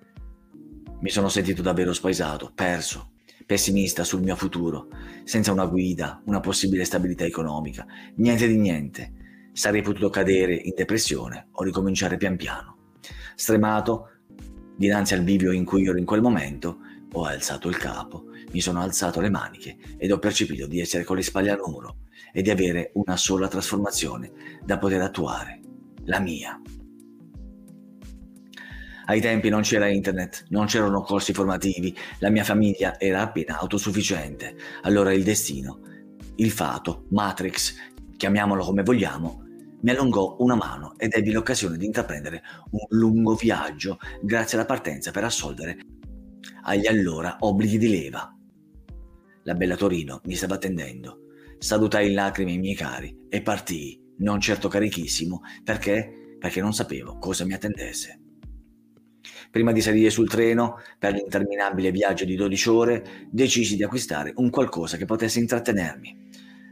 Mi 1.01 1.09
sono 1.09 1.27
sentito 1.27 1.61
davvero 1.61 1.91
spaesato, 1.91 2.51
perso, 2.55 3.11
pessimista 3.45 4.05
sul 4.05 4.21
mio 4.21 4.37
futuro, 4.37 4.87
senza 5.25 5.51
una 5.51 5.65
guida, 5.65 6.21
una 6.25 6.39
possibile 6.39 6.85
stabilità 6.85 7.25
economica, 7.25 7.85
niente 8.15 8.47
di 8.47 8.55
niente. 8.55 9.13
Sarei 9.51 9.81
potuto 9.81 10.09
cadere 10.09 10.55
in 10.55 10.73
depressione 10.75 11.47
o 11.51 11.63
ricominciare 11.63 12.15
pian 12.15 12.37
piano. 12.37 12.77
Stremato, 13.35 14.11
dinanzi 14.77 15.13
al 15.13 15.23
bivio 15.23 15.51
in 15.51 15.65
cui 15.65 15.85
ero 15.87 15.97
in 15.97 16.05
quel 16.05 16.21
momento, 16.21 16.77
ho 17.11 17.25
alzato 17.25 17.67
il 17.67 17.77
capo, 17.77 18.27
mi 18.53 18.61
sono 18.61 18.79
alzato 18.79 19.19
le 19.19 19.29
maniche 19.29 19.77
ed 19.97 20.11
ho 20.11 20.19
percepito 20.19 20.67
di 20.67 20.79
essere 20.79 21.03
con 21.03 21.17
le 21.17 21.21
spalle 21.21 21.51
al 21.51 21.59
muro 21.65 21.97
e 22.31 22.41
di 22.41 22.49
avere 22.49 22.91
una 22.93 23.17
sola 23.17 23.47
trasformazione 23.47 24.31
da 24.63 24.77
poter 24.77 25.01
attuare, 25.01 25.59
la 26.05 26.19
mia. 26.19 26.59
Ai 29.05 29.21
tempi 29.21 29.49
non 29.49 29.61
c'era 29.61 29.87
internet, 29.87 30.45
non 30.49 30.67
c'erano 30.67 31.01
corsi 31.01 31.33
formativi, 31.33 31.95
la 32.19 32.29
mia 32.29 32.43
famiglia 32.43 32.99
era 32.99 33.21
appena 33.21 33.59
autosufficiente. 33.59 34.55
Allora 34.83 35.11
il 35.13 35.23
destino, 35.23 35.79
il 36.35 36.51
fato, 36.51 37.05
Matrix, 37.09 37.75
chiamiamolo 38.17 38.63
come 38.63 38.83
vogliamo, 38.83 39.45
mi 39.81 39.89
allungò 39.89 40.35
una 40.39 40.55
mano 40.55 40.93
ed 40.97 41.13
ebbi 41.15 41.31
l'occasione 41.31 41.77
di 41.77 41.85
intraprendere 41.85 42.43
un 42.71 42.85
lungo 42.89 43.33
viaggio 43.33 43.97
grazie 44.21 44.57
alla 44.57 44.67
partenza 44.67 45.09
per 45.11 45.23
assolvere 45.23 45.77
agli 46.63 46.85
allora 46.85 47.37
obblighi 47.39 47.77
di 47.77 47.89
leva. 47.89 48.31
La 49.43 49.55
bella 49.55 49.75
Torino 49.75 50.21
mi 50.25 50.35
stava 50.35 50.55
attendendo 50.55 51.28
salutai 51.59 52.07
in 52.07 52.13
lacrime 52.13 52.53
i 52.53 52.57
miei 52.57 52.73
cari 52.73 53.27
e 53.29 53.41
partii, 53.41 54.15
non 54.19 54.39
certo 54.39 54.69
carichissimo, 54.69 55.41
perché? 55.63 56.37
Perché 56.39 56.61
non 56.61 56.73
sapevo 56.73 57.17
cosa 57.17 57.45
mi 57.45 57.53
attendesse. 57.53 58.21
Prima 59.51 59.71
di 59.71 59.81
salire 59.81 60.09
sul 60.09 60.29
treno 60.29 60.77
per 60.97 61.13
l'interminabile 61.13 61.91
viaggio 61.91 62.23
di 62.23 62.35
12 62.35 62.69
ore, 62.69 63.27
decisi 63.29 63.75
di 63.75 63.83
acquistare 63.83 64.31
un 64.35 64.49
qualcosa 64.49 64.95
che 64.95 65.05
potesse 65.05 65.39
intrattenermi. 65.39 66.27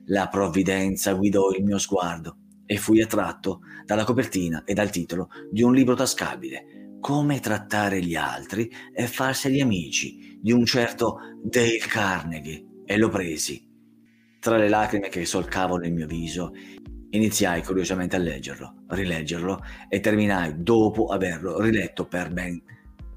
La 0.06 0.28
provvidenza 0.28 1.14
guidò 1.14 1.52
il 1.52 1.64
mio 1.64 1.80
sguardo 1.80 2.38
e 2.66 2.78
fui 2.78 3.02
attratto 3.02 3.62
dalla 3.86 4.06
copertina 4.06 4.64
e 4.64 4.74
dal 4.74 4.90
titolo 4.90 5.30
di 5.52 5.64
un 5.64 5.74
libro 5.74 5.96
tascabile, 5.96 6.76
Come 7.00 7.40
trattare 7.40 8.02
gli 8.02 8.16
altri 8.16 8.70
e 8.94 9.08
farseli 9.08 9.62
amici, 9.62 10.40
di 10.42 10.52
un 10.52 10.66
certo 10.66 11.20
Dale 11.44 11.78
Carnegie, 11.78 12.66
e 12.86 12.98
lo 12.98 13.10
presi. 13.10 13.67
Tra 14.48 14.56
le 14.56 14.70
lacrime 14.70 15.10
che 15.10 15.26
solcavano 15.26 15.84
il 15.84 15.92
mio 15.92 16.08
viso, 16.08 16.54
iniziai 17.10 17.62
curiosamente 17.62 18.16
a 18.16 18.20
leggerlo, 18.20 18.86
rileggerlo 18.88 19.62
e 19.90 20.00
terminai 20.00 20.64
dopo 20.64 21.08
averlo 21.08 21.60
riletto 21.60 22.08
per 22.08 22.32
ben 22.32 22.64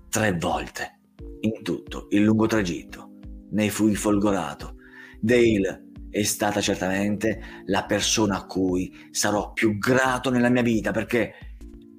tre 0.09 0.33
volte. 0.33 0.99
In 1.43 1.63
tutto 1.63 2.09
il 2.11 2.25
lungo 2.25 2.49
tragitto 2.49 3.13
ne 3.51 3.71
fui 3.71 3.95
folgorato. 3.95 4.75
Dale 5.21 5.85
è 6.11 6.25
stata 6.25 6.61
certamente 6.61 7.63
la 7.67 7.85
persona 7.85 8.39
a 8.39 8.47
cui 8.47 8.93
sarò 9.13 9.53
più 9.53 9.79
grato 9.79 10.31
nella 10.31 10.49
mia 10.49 10.63
vita 10.63 10.91
perché 10.91 11.35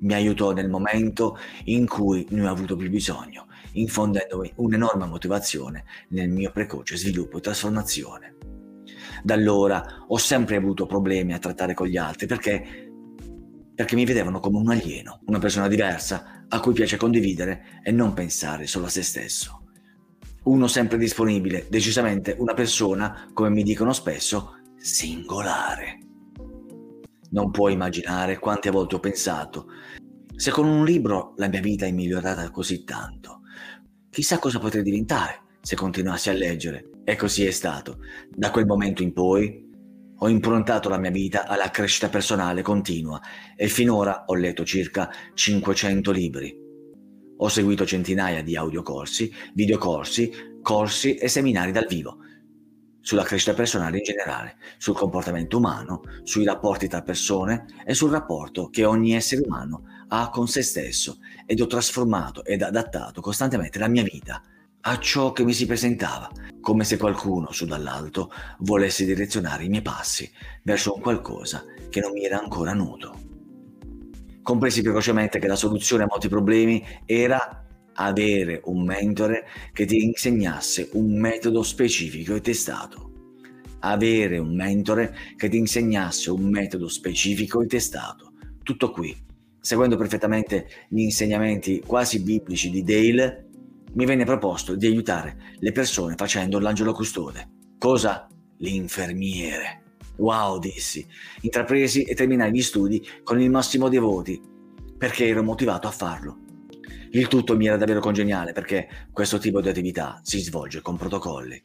mi 0.02 0.14
aiutò 0.14 0.52
nel 0.52 0.68
momento 0.68 1.38
in 1.68 1.88
cui 1.88 2.28
ne 2.32 2.46
ho 2.46 2.52
avuto 2.52 2.76
più 2.76 2.90
bisogno, 2.90 3.48
infondendomi 3.72 4.52
un'enorme 4.56 5.06
motivazione 5.06 5.86
nel 6.10 6.28
mio 6.28 6.52
precoce 6.52 6.98
sviluppo 6.98 7.38
e 7.38 7.42
trasformazione. 7.42 8.51
Da 9.24 9.34
allora 9.34 10.06
ho 10.08 10.18
sempre 10.18 10.56
avuto 10.56 10.86
problemi 10.86 11.34
a 11.34 11.40
trattare 11.40 11.74
con 11.74 11.88
gli 11.88 11.98
altri 11.98 12.28
perché, 12.28 12.92
perché 13.74 13.96
mi 13.96 14.06
vedevano 14.06 14.40
come 14.40 14.58
un 14.58 14.70
alieno, 14.70 15.22
una 15.26 15.40
persona 15.40 15.68
diversa 15.68 16.46
a 16.48 16.60
cui 16.60 16.74
piace 16.74 16.98
condividere 16.98 17.82
e 17.84 17.92
non 17.92 18.14
pensare 18.14 18.68
solo 18.68 18.86
a 18.86 18.90
se 18.90 19.04
stesso 19.04 19.62
uno 20.44 20.68
sempre 20.68 20.98
disponibile, 20.98 21.68
decisamente 21.70 22.36
una 22.40 22.54
persona, 22.54 23.30
come 23.34 23.50
mi 23.50 23.62
dicono 23.62 23.94
spesso, 23.94 24.58
singolare. 24.76 26.00
Non 27.30 27.52
puoi 27.52 27.74
immaginare 27.74 28.40
quante 28.40 28.72
volte 28.72 28.96
ho 28.96 29.00
pensato, 29.00 29.68
se 30.36 30.50
con 30.50 30.68
un 30.68 30.84
libro 30.84 31.34
la 31.38 31.48
mia 31.48 31.62
vita 31.62 31.86
è 31.86 31.92
migliorata 31.92 32.50
così 32.50 32.84
tanto, 32.84 33.42
chissà 34.10 34.40
cosa 34.40 34.58
potrei 34.58 34.82
diventare 34.82 35.42
se 35.62 35.76
continuassi 35.76 36.30
a 36.30 36.34
leggere. 36.34 36.90
E 37.04 37.16
così 37.16 37.46
è 37.46 37.52
stato. 37.52 38.00
Da 38.30 38.52
quel 38.52 38.66
momento 38.66 39.04
in 39.04 39.14
poi 39.14 39.70
ho 40.18 40.30
improntato 40.30 40.88
la 40.90 41.00
mia 41.00 41.10
vita 41.10 41.48
alla 41.48 41.70
crescita 41.70 42.10
personale 42.10 42.62
continua 42.62 43.20
e 43.56 43.68
finora 43.68 44.26
ho 44.28 44.36
letto 44.36 44.64
circa 44.64 45.10
500 45.34 46.12
libri 46.12 46.62
ho 47.44 47.50
seguito 47.50 47.86
centinaia 47.86 48.44
di 48.44 48.56
audiocorsi, 48.56 49.34
videocorsi, 49.56 50.32
corsi 50.62 51.16
e 51.16 51.28
seminari 51.28 51.72
dal 51.72 51.88
vivo 51.88 52.18
sulla 53.04 53.24
crescita 53.24 53.56
personale 53.56 53.98
in 53.98 54.04
generale, 54.04 54.58
sul 54.78 54.94
comportamento 54.94 55.58
umano, 55.58 56.02
sui 56.22 56.46
rapporti 56.46 56.88
tra 56.88 57.02
persone 57.02 57.66
e 57.84 57.96
sul 57.96 58.12
rapporto 58.12 58.70
che 58.70 58.86
ogni 58.86 59.16
essere 59.16 59.42
umano 59.44 59.86
ha 60.10 60.30
con 60.30 60.48
se 60.48 60.62
stesso 60.62 61.18
ed 61.48 61.60
ho 61.62 61.66
trasformato 61.66 62.46
ed 62.46 62.62
adattato 62.62 63.22
costantemente 63.22 63.80
la 63.80 63.88
mia 63.88 64.04
vita 64.04 64.44
a 64.82 65.00
ciò 65.00 65.32
che 65.32 65.44
mi 65.44 65.54
si 65.54 65.66
presentava, 65.66 66.30
come 66.60 66.84
se 66.84 66.98
qualcuno 66.98 67.52
su 67.52 67.66
dall'alto 67.66 68.32
volesse 68.60 69.06
direzionare 69.06 69.64
i 69.64 69.70
miei 69.70 69.82
passi 69.82 70.30
verso 70.64 70.94
un 70.96 71.02
qualcosa 71.02 71.64
che 71.90 72.00
non 72.00 72.12
mi 72.12 72.24
era 72.24 72.40
ancora 72.40 72.74
noto 72.74 73.30
compresi 74.42 74.82
precocemente 74.82 75.40
che 75.40 75.48
la 75.48 75.56
soluzione 75.56 76.04
a 76.04 76.08
molti 76.10 76.28
problemi 76.28 76.84
era 77.06 77.66
avere 77.94 78.62
un 78.66 78.84
mentore 78.84 79.46
che 79.72 79.86
ti 79.86 80.04
insegnasse 80.04 80.90
un 80.94 81.20
metodo 81.20 81.62
specifico 81.64 82.36
e 82.36 82.42
testato. 82.42 83.10
Avere 83.80 84.38
un 84.38 84.56
mentore 84.56 85.16
che 85.36 85.50
ti 85.50 85.58
insegnasse 85.58 86.30
un 86.30 86.50
metodo 86.50 86.88
specifico 86.88 87.62
e 87.62 87.68
testato. 87.68 88.34
Tutto 88.64 88.92
qui. 88.92 89.16
Seguendo 89.60 89.96
perfettamente 89.96 90.68
gli 90.90 91.02
insegnamenti 91.02 91.82
quasi 91.86 92.22
biblici 92.22 92.70
di 92.70 92.84
Dale, 92.84 93.51
mi 93.94 94.06
venne 94.06 94.26
proposto 94.26 94.76
di 94.76 94.88
aiutare 94.88 95.56
le 95.60 95.72
persone 95.72 96.16
facendo 96.16 96.60
l'angelo 96.60 96.94
custode. 96.94 97.50
Cosa? 97.78 98.28
L'infermiere. 98.58 99.82
Wow, 100.18 100.60
dissi. 100.60 101.06
Intrapresi 101.42 102.04
e 102.04 102.14
terminai 102.14 102.52
gli 102.52 102.62
studi 102.62 103.06
con 103.24 103.42
il 103.42 103.50
massimo 103.50 103.90
dei 103.90 104.00
voti, 104.00 104.40
perché 104.98 105.28
ero 105.28 105.44
motivato 105.44 105.88
a 105.88 105.92
farlo. 105.92 106.38
Il 107.12 107.28
tutto 107.28 107.58
mi 107.58 107.68
era 107.68 107.76
davvero 107.76 108.00
congeniale 108.00 108.54
perché 108.54 109.08
questo 109.12 109.38
tipo 109.38 109.60
di 109.60 109.68
attività 109.68 110.22
si 110.24 110.40
svolge 110.40 110.82
con 110.82 110.96
protocolli. 110.96 111.60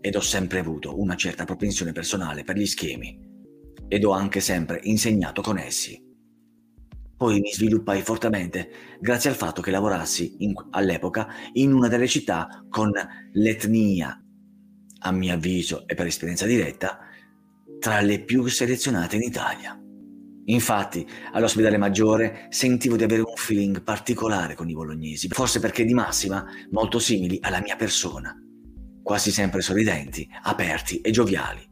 Ed 0.00 0.16
ho 0.16 0.20
sempre 0.20 0.58
avuto 0.58 0.98
una 0.98 1.14
certa 1.14 1.44
propensione 1.44 1.92
personale 1.92 2.42
per 2.42 2.56
gli 2.56 2.66
schemi. 2.66 3.16
Ed 3.86 4.04
ho 4.04 4.10
anche 4.10 4.40
sempre 4.40 4.80
insegnato 4.82 5.40
con 5.40 5.58
essi. 5.58 6.03
Poi 7.24 7.40
mi 7.40 7.50
sviluppai 7.50 8.02
fortemente 8.02 8.68
grazie 9.00 9.30
al 9.30 9.36
fatto 9.36 9.62
che 9.62 9.70
lavorassi 9.70 10.34
in, 10.40 10.52
all'epoca 10.72 11.26
in 11.54 11.72
una 11.72 11.88
delle 11.88 12.06
città 12.06 12.66
con 12.68 12.92
l'etnia, 13.32 14.22
a 14.98 15.10
mio 15.10 15.32
avviso 15.32 15.88
e 15.88 15.94
per 15.94 16.04
esperienza 16.04 16.44
diretta, 16.44 16.98
tra 17.78 18.02
le 18.02 18.22
più 18.22 18.46
selezionate 18.46 19.16
in 19.16 19.22
Italia. 19.22 19.74
Infatti, 20.44 21.08
all'ospedale 21.32 21.78
maggiore 21.78 22.46
sentivo 22.50 22.96
di 22.96 23.04
avere 23.04 23.22
un 23.22 23.36
feeling 23.36 23.82
particolare 23.82 24.54
con 24.54 24.68
i 24.68 24.74
bolognesi, 24.74 25.26
forse 25.28 25.60
perché 25.60 25.86
di 25.86 25.94
massima 25.94 26.44
molto 26.72 26.98
simili 26.98 27.38
alla 27.40 27.62
mia 27.62 27.76
persona. 27.76 28.38
Quasi 29.02 29.30
sempre 29.30 29.62
sorridenti, 29.62 30.28
aperti 30.42 31.00
e 31.00 31.10
gioviali. 31.10 31.66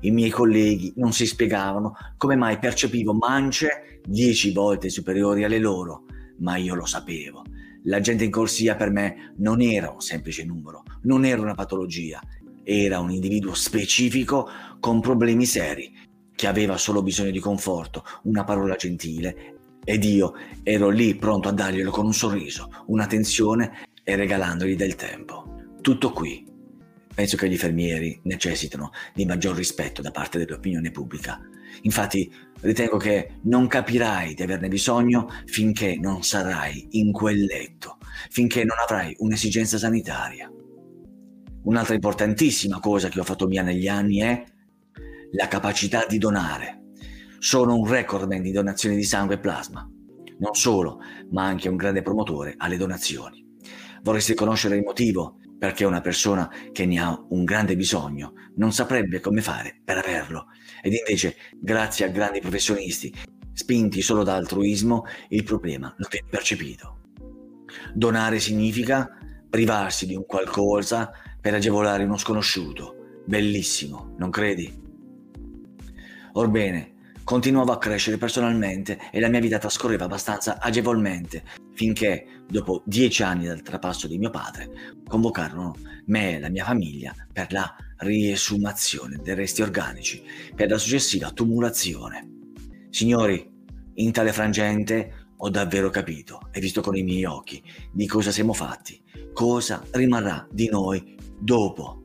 I 0.00 0.10
miei 0.10 0.30
colleghi 0.30 0.92
non 0.96 1.12
si 1.12 1.26
spiegavano 1.26 1.96
come 2.16 2.36
mai 2.36 2.58
percepivo 2.58 3.12
mance 3.12 4.00
dieci 4.04 4.52
volte 4.52 4.88
superiori 4.88 5.44
alle 5.44 5.58
loro, 5.58 6.04
ma 6.38 6.56
io 6.56 6.74
lo 6.74 6.86
sapevo. 6.86 7.44
La 7.84 8.00
gente 8.00 8.24
in 8.24 8.30
corsia 8.30 8.76
per 8.76 8.90
me 8.90 9.34
non 9.38 9.60
era 9.60 9.90
un 9.90 10.00
semplice 10.00 10.44
numero, 10.44 10.82
non 11.02 11.24
era 11.24 11.40
una 11.40 11.54
patologia, 11.54 12.20
era 12.62 13.00
un 13.00 13.10
individuo 13.10 13.54
specifico 13.54 14.48
con 14.78 15.00
problemi 15.00 15.46
seri, 15.46 15.92
che 16.34 16.46
aveva 16.46 16.76
solo 16.76 17.02
bisogno 17.02 17.30
di 17.30 17.40
conforto, 17.40 18.04
una 18.24 18.44
parola 18.44 18.76
gentile, 18.76 19.56
ed 19.84 20.04
io 20.04 20.34
ero 20.62 20.90
lì 20.90 21.14
pronto 21.14 21.48
a 21.48 21.52
darglielo 21.52 21.90
con 21.90 22.06
un 22.06 22.14
sorriso, 22.14 22.84
un'attenzione 22.86 23.88
e 24.04 24.16
regalandogli 24.16 24.76
del 24.76 24.94
tempo. 24.94 25.64
Tutto 25.80 26.12
qui. 26.12 26.47
Penso 27.18 27.36
che 27.36 27.48
gli 27.48 27.54
infermieri 27.54 28.20
necessitano 28.22 28.92
di 29.12 29.26
maggior 29.26 29.56
rispetto 29.56 30.02
da 30.02 30.12
parte 30.12 30.38
dell'opinione 30.38 30.92
pubblica. 30.92 31.40
Infatti 31.82 32.32
ritengo 32.60 32.96
che 32.96 33.40
non 33.42 33.66
capirai 33.66 34.34
di 34.34 34.44
averne 34.44 34.68
bisogno 34.68 35.26
finché 35.46 35.98
non 35.98 36.22
sarai 36.22 36.86
in 36.92 37.10
quel 37.10 37.42
letto, 37.42 37.98
finché 38.30 38.62
non 38.62 38.76
avrai 38.80 39.16
un'esigenza 39.18 39.78
sanitaria. 39.78 40.48
Un'altra 41.64 41.94
importantissima 41.94 42.78
cosa 42.78 43.08
che 43.08 43.18
ho 43.18 43.24
fatto 43.24 43.48
mia 43.48 43.62
negli 43.62 43.88
anni 43.88 44.18
è 44.18 44.44
la 45.32 45.48
capacità 45.48 46.06
di 46.06 46.18
donare. 46.18 46.92
Sono 47.40 47.74
un 47.74 47.84
recordman 47.84 48.42
di 48.42 48.52
donazioni 48.52 48.94
di 48.94 49.02
sangue 49.02 49.34
e 49.34 49.40
plasma. 49.40 49.84
Non 50.38 50.54
solo, 50.54 51.00
ma 51.32 51.46
anche 51.46 51.68
un 51.68 51.74
grande 51.74 52.02
promotore 52.02 52.54
alle 52.58 52.76
donazioni. 52.76 53.44
Vorresti 54.02 54.34
conoscere 54.34 54.76
il 54.76 54.84
motivo 54.84 55.38
perché 55.58 55.84
una 55.84 56.00
persona 56.00 56.50
che 56.72 56.86
ne 56.86 57.00
ha 57.00 57.24
un 57.30 57.44
grande 57.44 57.74
bisogno 57.76 58.32
non 58.56 58.72
saprebbe 58.72 59.20
come 59.20 59.40
fare 59.40 59.80
per 59.84 59.98
averlo. 59.98 60.46
Ed 60.82 60.94
invece, 60.94 61.36
grazie 61.60 62.06
a 62.06 62.08
grandi 62.08 62.40
professionisti, 62.40 63.12
spinti 63.52 64.00
solo 64.02 64.22
da 64.22 64.34
altruismo, 64.36 65.04
il 65.30 65.42
problema 65.42 65.92
lo 65.96 66.06
viene 66.08 66.28
percepito. 66.30 66.98
Donare 67.92 68.38
significa 68.38 69.08
privarsi 69.50 70.06
di 70.06 70.14
un 70.14 70.24
qualcosa 70.24 71.10
per 71.40 71.54
agevolare 71.54 72.04
uno 72.04 72.16
sconosciuto. 72.16 73.22
Bellissimo, 73.26 74.14
non 74.18 74.30
credi? 74.30 74.86
Orbene, 76.32 76.94
continuavo 77.24 77.72
a 77.72 77.78
crescere 77.78 78.16
personalmente 78.16 78.98
e 79.10 79.20
la 79.20 79.28
mia 79.28 79.40
vita 79.40 79.58
trascorreva 79.58 80.04
abbastanza 80.04 80.60
agevolmente, 80.60 81.42
finché, 81.78 82.42
dopo 82.48 82.82
dieci 82.84 83.22
anni 83.22 83.46
dal 83.46 83.62
trapasso 83.62 84.08
di 84.08 84.18
mio 84.18 84.30
padre, 84.30 84.96
convocarono 85.06 85.76
me 86.06 86.34
e 86.34 86.40
la 86.40 86.48
mia 86.48 86.64
famiglia 86.64 87.14
per 87.32 87.52
la 87.52 87.72
riesumazione 87.98 89.20
dei 89.22 89.36
resti 89.36 89.62
organici, 89.62 90.20
per 90.56 90.68
la 90.68 90.76
successiva 90.76 91.30
tumulazione. 91.30 92.28
Signori, 92.90 93.48
in 93.94 94.10
tale 94.10 94.32
frangente 94.32 95.28
ho 95.36 95.50
davvero 95.50 95.88
capito 95.88 96.48
e 96.50 96.58
visto 96.58 96.80
con 96.80 96.96
i 96.96 97.04
miei 97.04 97.24
occhi 97.24 97.62
di 97.92 98.08
cosa 98.08 98.32
siamo 98.32 98.54
fatti, 98.54 99.00
cosa 99.32 99.80
rimarrà 99.92 100.48
di 100.50 100.68
noi 100.68 101.16
dopo. 101.38 102.02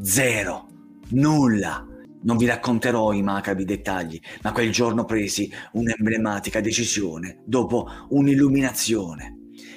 Zero. 0.00 0.66
nulla. 1.10 1.89
Non 2.22 2.36
vi 2.36 2.46
racconterò 2.46 3.12
i 3.12 3.22
macabri 3.22 3.64
dettagli, 3.64 4.20
ma 4.42 4.52
quel 4.52 4.70
giorno 4.70 5.04
presi 5.04 5.50
un'emblematica 5.72 6.60
decisione 6.60 7.42
dopo 7.46 7.86
un'illuminazione. 8.10 9.36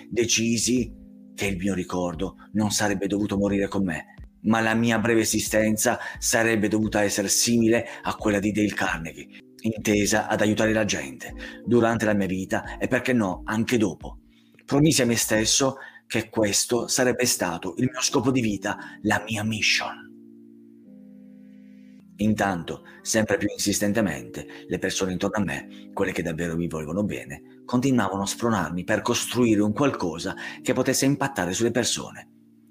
Decisi 0.10 0.92
che 1.34 1.46
il 1.46 1.58
mio 1.58 1.74
ricordo 1.74 2.36
non 2.54 2.72
sarebbe 2.72 3.08
dovuto 3.08 3.38
morire 3.38 3.68
con 3.68 3.84
me, 3.84 4.14
ma 4.42 4.60
la 4.60 4.74
mia 4.74 5.00
breve 5.00 5.22
esistenza 5.22 5.98
sarebbe 6.20 6.68
dovuta 6.68 7.02
essere 7.02 7.30
simile 7.30 7.88
a 8.02 8.16
quella 8.16 8.40
di 8.40 8.52
Dale 8.52 8.74
Carnegie, 8.74 9.28
intesa 9.62 10.28
ad 10.28 10.42
aiutare 10.42 10.74
la 10.74 10.86
gente 10.86 11.34
durante 11.66 12.06
la 12.06 12.14
mia 12.14 12.28
vita 12.28 12.78
e 12.78 12.88
perché 12.88 13.14
no, 13.14 13.42
anche 13.46 13.78
dopo. 13.78 14.20
Promisi 14.66 15.02
a 15.02 15.06
me 15.06 15.16
stesso 15.16 15.78
che 16.08 16.30
questo 16.30 16.88
sarebbe 16.88 17.26
stato 17.26 17.74
il 17.78 17.90
mio 17.92 18.02
scopo 18.02 18.32
di 18.32 18.42
vita, 18.42 18.78
la 19.02 19.24
mia 19.28 19.44
mission. 19.44 20.13
Intanto, 22.18 22.84
sempre 23.02 23.38
più 23.38 23.48
insistentemente, 23.50 24.46
le 24.68 24.78
persone 24.78 25.14
intorno 25.14 25.42
a 25.42 25.46
me, 25.46 25.90
quelle 25.94 26.12
che 26.12 26.22
davvero 26.22 26.56
mi 26.56 26.68
volevano 26.68 27.04
bene, 27.04 27.62
continuavano 27.66 28.22
a 28.22 28.28
spronarmi 28.28 28.84
per 28.84 29.02
costruire 29.02 29.62
un 29.62 29.74
qualcosa 29.74 30.36
che 30.62 30.74
potesse 30.74 31.06
impattare 31.06 31.54
sulle 31.54 31.72
persone, 31.72 32.30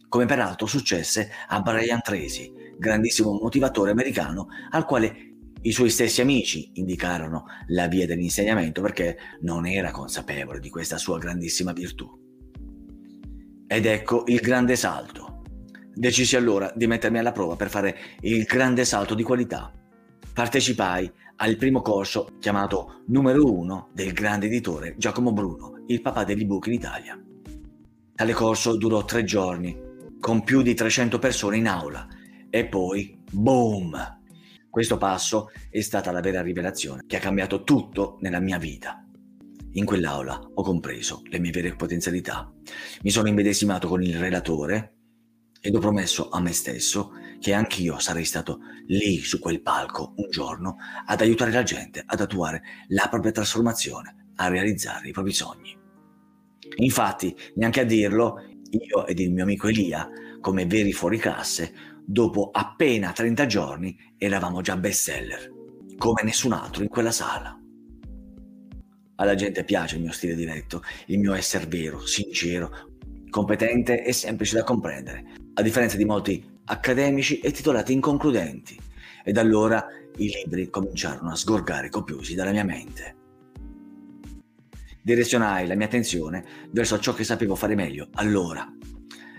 come 0.09 0.27
peraltro 0.27 0.67
successe 0.67 1.31
a 1.49 1.61
Brian 1.61 2.03
Tracy, 2.03 2.53
grandissimo 2.79 3.33
motivatore 3.33 3.91
americano 3.91 4.49
al 4.71 4.85
quale 4.85 5.31
i 5.63 5.73
suoi 5.73 5.91
stessi 5.91 6.21
amici 6.21 6.71
indicarono 6.75 7.45
la 7.69 7.87
via 7.87 8.07
dell'insegnamento 8.07 8.83
perché 8.83 9.17
non 9.41 9.67
era 9.67 9.91
consapevole 9.91 10.61
di 10.61 10.71
questa 10.71 10.99
sua 10.99 11.19
grandissima 11.19 11.73
virtù. 11.73 12.09
Ed 13.67 13.87
ecco 13.87 14.25
il 14.27 14.41
grande 14.41 14.77
salto 14.77 15.32
Decisi 15.95 16.37
allora 16.37 16.73
di 16.75 16.87
mettermi 16.87 17.19
alla 17.19 17.33
prova 17.33 17.55
per 17.55 17.69
fare 17.69 17.97
il 18.21 18.45
grande 18.45 18.85
salto 18.85 19.15
di 19.15 19.23
qualità. 19.23 19.73
Partecipai 20.33 21.13
al 21.37 21.57
primo 21.57 21.83
corso 21.83 22.37
chiamato 22.41 23.03
Numero 23.09 23.45
1 23.53 23.91
del 23.93 24.13
grande 24.13 24.47
editore 24.47 24.95
Giacomo 24.97 25.33
Bruno, 25.33 25.83
il 25.89 26.01
papà 26.01 26.25
dell'ebook 26.25 26.69
in 26.69 26.73
Italia. 26.73 27.23
Tale 28.15 28.33
corso 28.33 28.77
durò 28.77 29.05
tre 29.05 29.25
giorni, 29.25 29.77
con 30.19 30.45
più 30.45 30.63
di 30.63 30.73
300 30.73 31.19
persone 31.19 31.59
in 31.59 31.69
aula, 31.69 32.07
e 32.49 32.67
poi, 32.67 33.19
boom! 33.31 34.21
Questo 34.71 34.97
passo 34.97 35.51
è 35.69 35.81
stata 35.83 36.11
la 36.11 36.21
vera 36.21 36.41
rivelazione 36.41 37.03
che 37.07 37.17
ha 37.17 37.21
cambiato 37.21 37.65
tutto 37.65 38.17
nella 38.21 38.41
mia 38.41 38.57
vita. 38.57 39.05
In 39.73 39.85
quell'aula 39.85 40.41
ho 40.55 40.63
compreso 40.63 41.21
le 41.25 41.39
mie 41.39 41.51
vere 41.51 41.75
potenzialità. 41.75 42.51
Mi 43.03 43.11
sono 43.11 43.29
immedesimato 43.29 43.89
con 43.89 44.03
il 44.03 44.19
relatore, 44.19 45.02
ed 45.65 45.77
ho 45.77 45.79
promesso 45.79 46.29
a 46.29 46.41
me 46.41 46.53
stesso 46.53 47.13
che 47.39 47.53
anch'io 47.53 48.01
sarei 48.01 48.25
stato 48.25 48.59
lì 48.87 49.19
su 49.19 49.39
quel 49.39 49.63
palco 49.63 50.13
un 50.17 50.29
giorno 50.29 50.77
ad 51.07 51.21
aiutare 51.21 51.53
la 51.53 51.63
gente 51.63 52.03
ad 52.05 52.21
attuare 52.21 52.63
la 52.89 53.07
propria 53.09 53.31
trasformazione, 53.31 54.33
a 54.37 54.49
realizzare 54.49 55.09
i 55.09 55.13
propri 55.13 55.33
sogni. 55.33 55.79
Infatti, 56.77 57.35
neanche 57.55 57.81
a 57.81 57.85
dirlo, 57.85 58.43
io 58.71 59.07
ed 59.07 59.21
il 59.21 59.33
mio 59.33 59.45
amico 59.45 59.69
Elia, 59.69 60.09
come 60.41 60.67
veri 60.67 60.93
fuoriclasse, 60.93 61.73
dopo 62.05 62.51
appena 62.53 63.13
30 63.13 63.47
giorni 63.47 63.97
eravamo 64.19 64.63
già 64.63 64.77
bestseller, 64.77 65.51
come 65.97 66.23
nessun 66.25 66.53
altro 66.53 66.83
in 66.83 66.89
quella 66.89 67.13
sala. 67.13 67.57
Alla 69.15 69.35
gente 69.37 69.63
piace 69.63 69.95
il 69.97 70.03
mio 70.03 70.13
stile 70.13 70.35
diretto, 70.35 70.83
il 71.07 71.21
mio 71.21 71.35
essere 71.35 71.67
vero, 71.67 72.05
sincero, 72.05 72.92
competente 73.33 74.05
e 74.05 74.13
semplice 74.13 74.57
da 74.57 74.63
comprendere, 74.63 75.25
a 75.55 75.63
differenza 75.63 75.97
di 75.97 76.05
molti 76.05 76.45
accademici 76.67 77.41
e 77.41 77.51
titolati 77.51 77.95
inconcludenti. 77.95 78.79
E 79.25 79.33
da 79.33 79.41
allora 79.41 79.87
i 80.19 80.29
libri 80.29 80.69
cominciarono 80.69 81.31
a 81.31 81.35
sgorgare 81.35 81.89
copiosi 81.89 82.35
dalla 82.35 82.53
mia 82.53 82.63
mente. 82.63 83.17
Direzionai 85.03 85.67
la 85.67 85.75
mia 85.75 85.87
attenzione 85.87 86.45
verso 86.71 86.99
ciò 86.99 87.15
che 87.15 87.25
sapevo 87.25 87.55
fare 87.55 87.75
meglio 87.75 88.09
allora, 88.13 88.71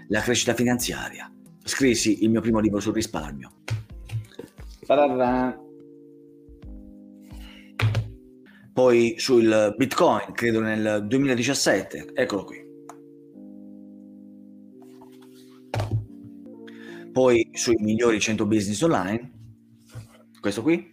la 0.08 0.22
crescita 0.22 0.56
finanziaria. 0.56 1.32
Scrissi 1.64 2.24
il 2.24 2.32
mio 2.32 2.42
primo 2.42 2.60
libro 2.60 2.80
sul 2.80 2.96
risparmio. 2.96 3.52
Poi 8.74 9.14
sul 9.18 9.76
Bitcoin, 9.78 10.34
credo 10.34 10.60
nel 10.62 11.06
2017, 11.08 12.14
eccolo 12.16 12.44
qui. 12.44 12.63
Poi 17.12 17.50
sui 17.54 17.76
migliori 17.80 18.20
100 18.20 18.46
business 18.48 18.82
online, 18.82 19.32
questo 20.40 20.62
qui, 20.64 20.92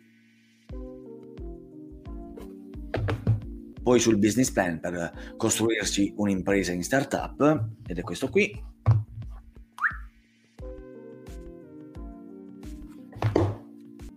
poi 3.82 3.98
sul 3.98 4.18
business 4.18 4.50
plan 4.50 4.78
per 4.78 5.34
costruirsi 5.36 6.12
un'impresa 6.16 6.72
in 6.72 6.84
startup, 6.84 7.68
ed 7.86 7.98
è 7.98 8.02
questo 8.02 8.28
qui, 8.28 8.52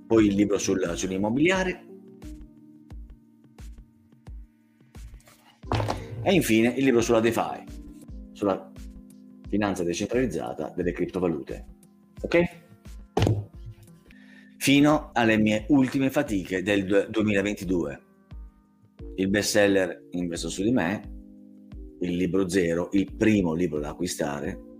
poi 0.05 0.27
il 0.27 0.35
libro 0.35 0.57
sul, 0.57 0.91
sull'immobiliare, 0.95 1.85
e 6.21 6.33
infine 6.33 6.67
il 6.69 6.83
libro 6.83 7.01
sulla 7.01 7.21
DeFi, 7.21 7.63
sulla 8.33 8.71
finanza 9.53 9.83
decentralizzata 9.83 10.73
delle 10.75 10.91
criptovalute 10.91 11.81
ok? 12.23 12.61
Fino 14.57 15.09
alle 15.13 15.37
mie 15.37 15.65
ultime 15.69 16.09
fatiche 16.09 16.63
del 16.63 17.07
2022. 17.09 18.01
Il 19.15 19.29
bestseller 19.29 20.07
Investo 20.11 20.49
su 20.49 20.63
di 20.63 20.71
me, 20.71 21.01
il 21.99 22.15
libro 22.15 22.47
zero, 22.47 22.89
il 22.93 23.13
primo 23.13 23.53
libro 23.53 23.79
da 23.79 23.89
acquistare, 23.89 24.71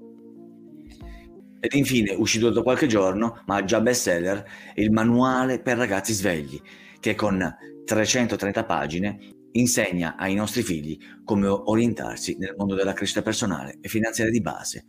ed 1.60 1.74
infine, 1.74 2.14
uscito 2.14 2.50
da 2.50 2.62
qualche 2.62 2.88
giorno, 2.88 3.42
ma 3.46 3.64
già 3.64 3.80
bestseller, 3.80 4.44
il 4.76 4.92
manuale 4.92 5.62
per 5.62 5.78
ragazzi 5.78 6.14
svegli, 6.14 6.60
che 7.00 7.16
con 7.16 7.56
330 7.86 8.66
pagine 8.66 9.20
insegna 9.54 10.16
ai 10.18 10.36
nostri 10.36 10.62
figli 10.62 10.98
come 11.24 11.48
orientarsi 11.48 12.38
nel 12.38 12.56
mondo 12.58 12.76
della 12.76 12.94
crescita 12.94 13.22
personale 13.22 13.78
e 13.82 13.88
finanziaria 13.88 14.32
di 14.32 14.42
base 14.42 14.86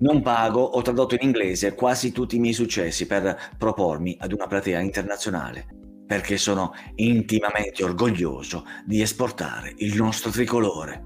non 0.00 0.22
pago, 0.22 0.62
ho 0.62 0.80
tradotto 0.80 1.14
in 1.14 1.20
inglese 1.22 1.74
quasi 1.74 2.10
tutti 2.10 2.36
i 2.36 2.38
miei 2.38 2.54
successi 2.54 3.06
per 3.06 3.36
propormi 3.58 4.16
ad 4.18 4.32
una 4.32 4.46
platea 4.46 4.80
internazionale, 4.80 5.66
perché 6.06 6.38
sono 6.38 6.72
intimamente 6.94 7.84
orgoglioso 7.84 8.64
di 8.86 9.02
esportare 9.02 9.74
il 9.76 9.94
nostro 9.96 10.30
tricolore. 10.30 11.04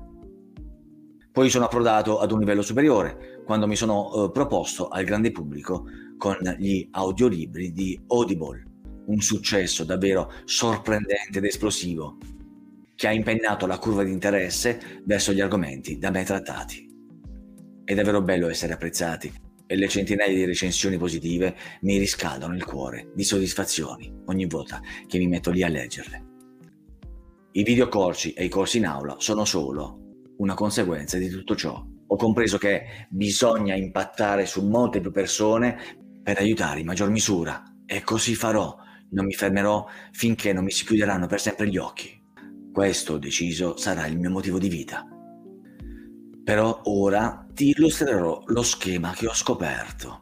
Poi 1.32 1.50
sono 1.50 1.64
approdato 1.64 2.20
ad 2.20 2.30
un 2.30 2.38
livello 2.38 2.62
superiore, 2.62 3.42
quando 3.44 3.66
mi 3.66 3.74
sono 3.74 4.26
eh, 4.26 4.30
proposto 4.30 4.86
al 4.86 5.02
grande 5.02 5.32
pubblico 5.32 5.86
con 6.16 6.36
gli 6.56 6.86
audiolibri 6.92 7.72
di 7.72 8.00
Audible, 8.06 8.62
un 9.06 9.20
successo 9.20 9.82
davvero 9.82 10.30
sorprendente 10.44 11.38
ed 11.38 11.44
esplosivo, 11.44 12.16
che 12.94 13.08
ha 13.08 13.12
impennato 13.12 13.66
la 13.66 13.78
curva 13.78 14.04
di 14.04 14.12
interesse 14.12 15.02
verso 15.04 15.32
gli 15.32 15.40
argomenti 15.40 15.98
da 15.98 16.10
me 16.10 16.24
trattati. 16.24 16.88
È 17.84 17.94
davvero 17.94 18.22
bello 18.22 18.48
essere 18.48 18.72
apprezzati 18.72 19.32
e 19.66 19.76
le 19.76 19.88
centinaia 19.88 20.32
di 20.32 20.44
recensioni 20.44 20.96
positive 20.96 21.56
mi 21.82 21.98
riscaldano 21.98 22.54
il 22.54 22.64
cuore 22.64 23.10
di 23.14 23.24
soddisfazioni 23.24 24.12
ogni 24.26 24.46
volta 24.46 24.80
che 25.06 25.18
mi 25.18 25.26
metto 25.26 25.50
lì 25.50 25.62
a 25.62 25.68
leggerle. 25.68 26.32
I 27.52 27.62
videocorsi 27.62 28.32
e 28.32 28.44
i 28.44 28.48
corsi 28.48 28.78
in 28.78 28.86
aula 28.86 29.16
sono 29.18 29.44
solo 29.44 30.00
una 30.38 30.54
conseguenza 30.54 31.18
di 31.18 31.28
tutto 31.28 31.54
ciò. 31.54 31.84
Ho 32.06 32.16
compreso 32.16 32.58
che 32.58 33.06
bisogna 33.10 33.74
impattare 33.74 34.46
su 34.46 34.66
molte 34.66 35.00
più 35.00 35.10
persone 35.10 35.78
per 36.22 36.38
aiutare 36.38 36.80
in 36.80 36.86
maggior 36.86 37.10
misura 37.10 37.62
e 37.86 38.02
così 38.02 38.34
farò. 38.34 38.76
Non 39.10 39.26
mi 39.26 39.34
fermerò 39.34 39.86
finché 40.10 40.52
non 40.52 40.64
mi 40.64 40.70
si 40.70 40.84
chiuderanno 40.84 41.26
per 41.26 41.40
sempre 41.40 41.68
gli 41.68 41.76
occhi. 41.76 42.23
Questo 42.74 43.12
ho 43.12 43.18
deciso 43.18 43.76
sarà 43.76 44.04
il 44.06 44.18
mio 44.18 44.30
motivo 44.30 44.58
di 44.58 44.68
vita. 44.68 45.06
Però 46.42 46.80
ora 46.86 47.46
ti 47.54 47.68
illustrerò 47.68 48.42
lo 48.46 48.62
schema 48.64 49.12
che 49.12 49.28
ho 49.28 49.32
scoperto. 49.32 50.18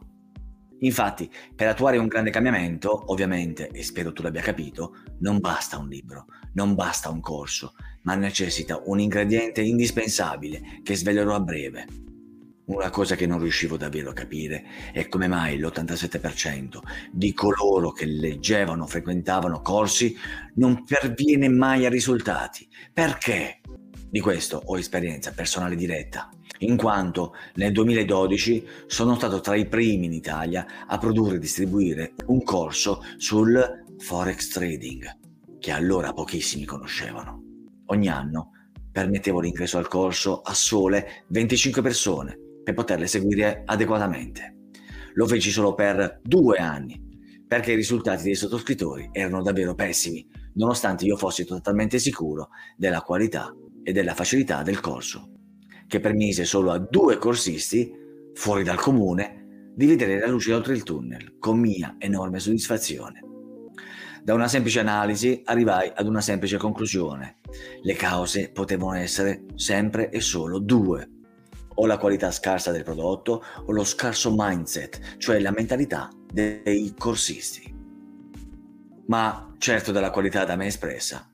Infatti, 0.81 1.27
per 1.55 1.69
attuare 1.69 1.97
un 1.97 2.05
grande 2.05 2.29
cambiamento, 2.29 3.11
ovviamente, 3.11 3.69
e 3.69 3.81
spero 3.81 4.13
tu 4.13 4.21
l'abbia 4.21 4.43
capito, 4.43 4.97
non 5.21 5.39
basta 5.39 5.79
un 5.79 5.87
libro, 5.87 6.27
non 6.53 6.75
basta 6.75 7.09
un 7.09 7.21
corso, 7.21 7.73
ma 8.03 8.13
necessita 8.13 8.83
un 8.85 8.99
ingrediente 8.99 9.61
indispensabile 9.61 10.79
che 10.83 10.95
svelerò 10.95 11.33
a 11.33 11.39
breve. 11.39 11.87
Una 12.65 12.89
cosa 12.91 13.15
che 13.15 13.27
non 13.27 13.39
riuscivo 13.39 13.75
davvero 13.75 14.11
a 14.11 14.13
capire 14.13 14.63
è 14.93 15.09
come 15.09 15.27
mai 15.27 15.57
l'87% 15.57 16.79
di 17.11 17.33
coloro 17.33 17.91
che 17.91 18.05
leggevano, 18.05 18.87
frequentavano 18.87 19.59
corsi 19.61 20.15
non 20.55 20.85
perviene 20.85 21.49
mai 21.49 21.85
a 21.85 21.89
risultati. 21.89 22.65
Perché? 22.93 23.59
Di 24.09 24.21
questo 24.21 24.61
ho 24.63 24.77
esperienza 24.77 25.33
personale 25.33 25.75
diretta. 25.75 26.29
in 26.59 26.77
quanto 26.77 27.33
nel 27.55 27.73
2012 27.73 28.65
sono 28.85 29.15
stato 29.15 29.41
tra 29.41 29.55
i 29.55 29.67
primi 29.67 30.05
in 30.05 30.13
Italia 30.13 30.85
a 30.87 30.97
produrre 30.97 31.35
e 31.35 31.39
distribuire 31.39 32.13
un 32.27 32.43
corso 32.43 33.03
sul 33.17 33.83
forex 33.97 34.47
trading, 34.47 35.03
che 35.59 35.71
allora 35.71 36.13
pochissimi 36.13 36.63
conoscevano. 36.63 37.43
Ogni 37.87 38.07
anno 38.07 38.51
permettevo 38.89 39.41
l'ingresso 39.41 39.77
al 39.77 39.89
corso 39.89 40.39
a 40.39 40.53
sole 40.53 41.25
25 41.27 41.81
persone 41.81 42.37
per 42.63 42.73
poterle 42.73 43.07
seguire 43.07 43.63
adeguatamente. 43.65 44.57
Lo 45.13 45.27
feci 45.27 45.51
solo 45.51 45.73
per 45.73 46.19
due 46.23 46.57
anni, 46.57 47.01
perché 47.47 47.73
i 47.73 47.75
risultati 47.75 48.23
dei 48.23 48.35
sottoscrittori 48.35 49.09
erano 49.11 49.41
davvero 49.41 49.75
pessimi, 49.75 50.27
nonostante 50.53 51.05
io 51.05 51.17
fossi 51.17 51.45
totalmente 51.45 51.99
sicuro 51.99 52.49
della 52.77 53.01
qualità 53.01 53.53
e 53.83 53.91
della 53.91 54.15
facilità 54.15 54.63
del 54.63 54.79
corso 54.79 55.33
che 55.93 55.99
permise 55.99 56.43
solo 56.43 56.71
a 56.71 56.79
due 56.79 57.19
corsisti, 57.19 57.93
fuori 58.33 58.63
dal 58.63 58.79
comune, 58.79 59.71
di 59.75 59.85
vedere 59.85 60.19
la 60.19 60.25
luce 60.25 60.51
oltre 60.51 60.73
il 60.73 60.81
tunnel, 60.81 61.37
con 61.37 61.59
mia 61.59 61.97
enorme 61.99 62.39
soddisfazione. 62.39 63.21
Da 64.23 64.33
una 64.33 64.47
semplice 64.47 64.79
analisi 64.79 65.41
arrivai 65.45 65.91
ad 65.93 66.07
una 66.07 66.21
semplice 66.21 66.57
conclusione. 66.57 67.41
Le 67.83 67.93
cause 67.93 68.49
potevano 68.51 68.95
essere 68.95 69.45
sempre 69.53 70.09
e 70.09 70.19
solo 70.19 70.57
due. 70.57 71.07
O 71.75 71.85
la 71.85 71.97
qualità 71.97 72.31
scarsa 72.31 72.71
del 72.71 72.83
prodotto 72.83 73.43
o 73.65 73.71
lo 73.71 73.83
scarso 73.83 74.33
mindset, 74.35 75.17
cioè 75.17 75.39
la 75.39 75.51
mentalità 75.51 76.09
dei 76.31 76.93
corsisti. 76.97 77.73
Ma 79.07 79.53
certo 79.57 79.91
della 79.91 80.11
qualità 80.11 80.45
da 80.45 80.55
me 80.55 80.67
espressa, 80.67 81.29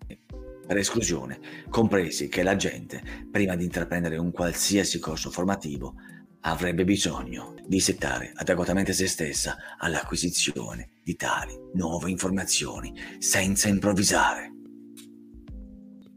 per 0.65 0.77
esclusione, 0.77 1.39
compresi 1.69 2.29
che 2.29 2.43
la 2.43 2.55
gente, 2.55 3.01
prima 3.31 3.55
di 3.55 3.63
intraprendere 3.63 4.17
un 4.17 4.31
qualsiasi 4.31 4.99
corso 4.99 5.31
formativo, 5.31 5.95
avrebbe 6.41 6.83
bisogno 6.83 7.55
di 7.65 7.79
settare 7.79 8.31
adeguatamente 8.35 8.93
se 8.93 9.07
stessa 9.07 9.57
all'acquisizione 9.77 10.89
di 11.03 11.15
tali 11.15 11.57
nuove 11.73 12.09
informazioni 12.09 12.93
senza 13.17 13.67
improvvisare. 13.67 14.53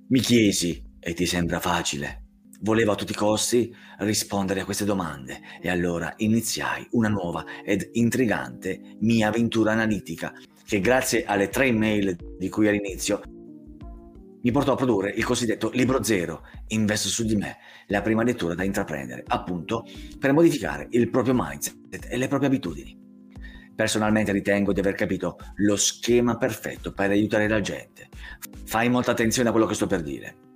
Mi 0.08 0.20
chiesi, 0.20 0.82
e 1.00 1.14
ti 1.14 1.26
sembra 1.26 1.58
facile? 1.58 2.21
Volevo 2.64 2.92
a 2.92 2.94
tutti 2.94 3.10
i 3.10 3.16
costi 3.16 3.74
rispondere 3.98 4.60
a 4.60 4.64
queste 4.64 4.84
domande 4.84 5.40
e 5.60 5.68
allora 5.68 6.14
iniziai 6.18 6.86
una 6.92 7.08
nuova 7.08 7.44
ed 7.64 7.90
intrigante 7.94 8.96
mia 9.00 9.28
avventura 9.28 9.72
analitica 9.72 10.32
che 10.64 10.80
grazie 10.80 11.24
alle 11.24 11.48
tre 11.48 11.66
email 11.66 12.16
di 12.38 12.48
cui 12.48 12.68
all'inizio 12.68 13.20
mi 14.42 14.50
portò 14.52 14.74
a 14.74 14.76
produrre 14.76 15.10
il 15.10 15.24
cosiddetto 15.24 15.70
libro 15.70 16.04
zero, 16.04 16.46
Investo 16.68 17.08
su 17.08 17.24
di 17.24 17.34
me, 17.34 17.56
la 17.88 18.00
prima 18.00 18.22
lettura 18.22 18.54
da 18.54 18.62
intraprendere, 18.62 19.24
appunto 19.26 19.84
per 20.20 20.32
modificare 20.32 20.86
il 20.90 21.10
proprio 21.10 21.34
mindset 21.36 22.06
e 22.08 22.16
le 22.16 22.28
proprie 22.28 22.48
abitudini. 22.48 22.96
Personalmente 23.74 24.30
ritengo 24.30 24.72
di 24.72 24.78
aver 24.78 24.94
capito 24.94 25.36
lo 25.56 25.74
schema 25.74 26.36
perfetto 26.36 26.92
per 26.92 27.10
aiutare 27.10 27.48
la 27.48 27.60
gente. 27.60 28.08
Fai 28.64 28.88
molta 28.88 29.10
attenzione 29.10 29.48
a 29.48 29.50
quello 29.52 29.66
che 29.66 29.74
sto 29.74 29.88
per 29.88 30.02
dire. 30.02 30.50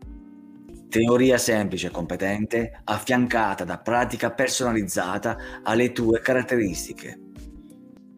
Teoria 0.88 1.38
semplice 1.38 1.88
e 1.88 1.90
competente 1.90 2.80
affiancata 2.84 3.64
da 3.64 3.78
pratica 3.78 4.30
personalizzata 4.32 5.62
alle 5.62 5.92
tue 5.92 6.20
caratteristiche 6.20 7.20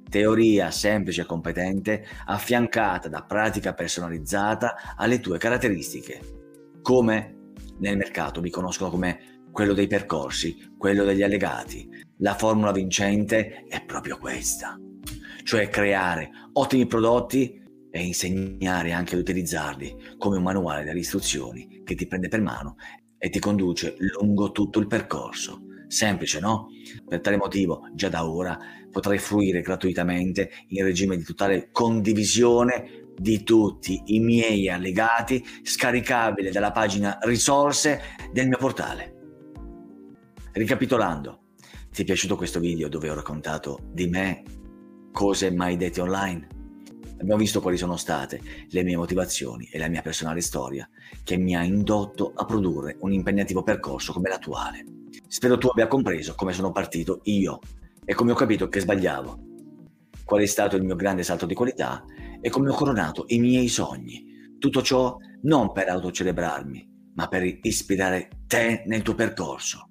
teoria 0.08 0.70
semplice 0.70 1.22
e 1.22 1.26
competente 1.26 2.06
affiancata 2.24 3.08
da 3.08 3.22
pratica 3.22 3.74
personalizzata 3.74 4.94
alle 4.96 5.20
tue 5.20 5.38
caratteristiche. 5.38 6.20
Come 6.82 7.52
nel 7.78 7.96
mercato 7.96 8.40
mi 8.40 8.50
conoscono 8.50 8.90
come 8.90 9.42
quello 9.52 9.74
dei 9.74 9.86
percorsi, 9.86 10.72
quello 10.76 11.04
degli 11.04 11.22
allegati. 11.22 11.88
La 12.18 12.34
formula 12.34 12.72
vincente 12.72 13.64
è 13.68 13.84
proprio 13.84 14.18
questa, 14.18 14.78
cioè 15.44 15.68
creare 15.68 16.30
ottimi 16.52 16.86
prodotti 16.86 17.57
e 17.90 18.04
insegnare 18.04 18.92
anche 18.92 19.14
ad 19.14 19.20
utilizzarli 19.20 20.14
come 20.18 20.36
un 20.36 20.42
manuale 20.42 20.84
delle 20.84 21.00
istruzioni 21.00 21.82
che 21.84 21.94
ti 21.94 22.06
prende 22.06 22.28
per 22.28 22.40
mano 22.40 22.76
e 23.16 23.30
ti 23.30 23.38
conduce 23.38 23.96
lungo 23.98 24.52
tutto 24.52 24.78
il 24.78 24.86
percorso 24.86 25.62
Semplice, 25.88 26.38
no? 26.38 26.68
Per 27.08 27.20
tale 27.20 27.38
motivo, 27.38 27.88
già 27.94 28.10
da 28.10 28.28
ora 28.28 28.56
potrai 28.90 29.18
fruire 29.18 29.62
gratuitamente 29.62 30.50
in 30.68 30.84
regime 30.84 31.16
di 31.16 31.24
totale 31.24 31.70
condivisione 31.72 33.06
di 33.16 33.42
tutti 33.42 34.00
i 34.06 34.20
miei 34.20 34.68
allegati 34.68 35.42
scaricabile 35.62 36.50
dalla 36.50 36.72
pagina 36.72 37.18
risorse 37.22 38.00
del 38.32 38.48
mio 38.48 38.58
portale. 38.58 39.14
Ricapitolando, 40.52 41.40
ti 41.90 42.02
è 42.02 42.04
piaciuto 42.04 42.36
questo 42.36 42.60
video 42.60 42.88
dove 42.88 43.08
ho 43.08 43.14
raccontato 43.14 43.80
di 43.90 44.08
me 44.08 44.42
cose 45.10 45.50
mai 45.50 45.76
dette 45.78 46.02
online? 46.02 46.57
Abbiamo 47.20 47.40
visto 47.40 47.60
quali 47.60 47.76
sono 47.76 47.96
state 47.96 48.40
le 48.68 48.82
mie 48.84 48.96
motivazioni 48.96 49.68
e 49.72 49.78
la 49.78 49.88
mia 49.88 50.02
personale 50.02 50.40
storia 50.40 50.88
che 51.24 51.36
mi 51.36 51.56
ha 51.56 51.64
indotto 51.64 52.32
a 52.34 52.44
produrre 52.44 52.96
un 53.00 53.12
impegnativo 53.12 53.62
percorso 53.62 54.12
come 54.12 54.28
l'attuale. 54.28 54.84
Spero 55.26 55.58
tu 55.58 55.68
abbia 55.68 55.88
compreso 55.88 56.34
come 56.34 56.52
sono 56.52 56.70
partito 56.70 57.20
io 57.24 57.58
e 58.04 58.14
come 58.14 58.30
ho 58.30 58.36
capito 58.36 58.68
che 58.68 58.80
sbagliavo, 58.80 59.38
qual 60.24 60.42
è 60.42 60.46
stato 60.46 60.76
il 60.76 60.84
mio 60.84 60.94
grande 60.94 61.24
salto 61.24 61.44
di 61.44 61.54
qualità 61.54 62.04
e 62.40 62.50
come 62.50 62.70
ho 62.70 62.74
coronato 62.74 63.24
i 63.28 63.38
miei 63.40 63.68
sogni. 63.68 64.54
Tutto 64.58 64.80
ciò 64.80 65.16
non 65.42 65.72
per 65.72 65.88
autocelebrarmi, 65.88 67.12
ma 67.14 67.26
per 67.26 67.58
ispirare 67.62 68.28
te 68.46 68.84
nel 68.86 69.02
tuo 69.02 69.14
percorso. 69.14 69.90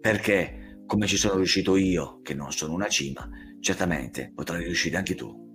Perché, 0.00 0.82
come 0.86 1.06
ci 1.06 1.18
sono 1.18 1.36
riuscito 1.36 1.76
io, 1.76 2.20
che 2.22 2.34
non 2.34 2.50
sono 2.50 2.72
una 2.72 2.88
cima, 2.88 3.28
certamente 3.60 4.32
potrai 4.34 4.64
riuscire 4.64 4.96
anche 4.96 5.14
tu. 5.14 5.47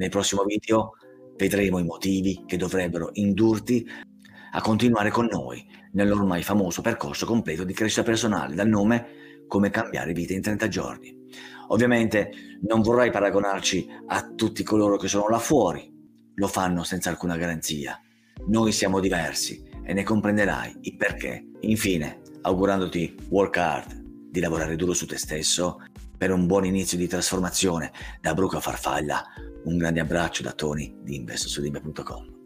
Nel 0.00 0.08
prossimo 0.08 0.44
video 0.44 0.92
vedremo 1.36 1.78
i 1.78 1.84
motivi 1.84 2.44
che 2.46 2.56
dovrebbero 2.56 3.10
indurti 3.12 3.86
a 4.52 4.62
continuare 4.62 5.10
con 5.10 5.26
noi 5.26 5.62
nell'ormai 5.92 6.42
famoso 6.42 6.80
percorso 6.80 7.26
completo 7.26 7.64
di 7.64 7.74
crescita 7.74 8.02
personale 8.02 8.54
dal 8.54 8.66
nome 8.66 9.44
Come 9.46 9.68
cambiare 9.68 10.14
vita 10.14 10.32
in 10.32 10.40
30 10.40 10.68
giorni. 10.68 11.14
Ovviamente 11.68 12.32
non 12.62 12.80
vorrei 12.80 13.10
paragonarci 13.10 13.88
a 14.06 14.32
tutti 14.34 14.62
coloro 14.62 14.96
che 14.96 15.06
sono 15.06 15.28
là 15.28 15.38
fuori, 15.38 15.92
lo 16.34 16.46
fanno 16.46 16.82
senza 16.82 17.10
alcuna 17.10 17.36
garanzia. 17.36 18.00
Noi 18.46 18.72
siamo 18.72 19.00
diversi 19.00 19.62
e 19.82 19.92
ne 19.92 20.02
comprenderai 20.02 20.78
il 20.80 20.96
perché. 20.96 21.44
Infine, 21.60 22.20
augurandoti 22.40 23.16
work 23.28 23.56
hard, 23.58 24.00
di 24.30 24.40
lavorare 24.40 24.76
duro 24.76 24.94
su 24.94 25.04
te 25.04 25.18
stesso 25.18 25.80
per 26.20 26.32
un 26.32 26.46
buon 26.46 26.66
inizio 26.66 26.98
di 26.98 27.06
trasformazione 27.06 27.92
da 28.20 28.34
bruco 28.34 28.58
a 28.58 28.60
farfalla 28.60 29.24
un 29.64 29.78
grande 29.78 30.00
abbraccio 30.00 30.42
da 30.42 30.52
Tony 30.52 30.94
di 31.00 31.14
investosudime.com. 31.14 32.39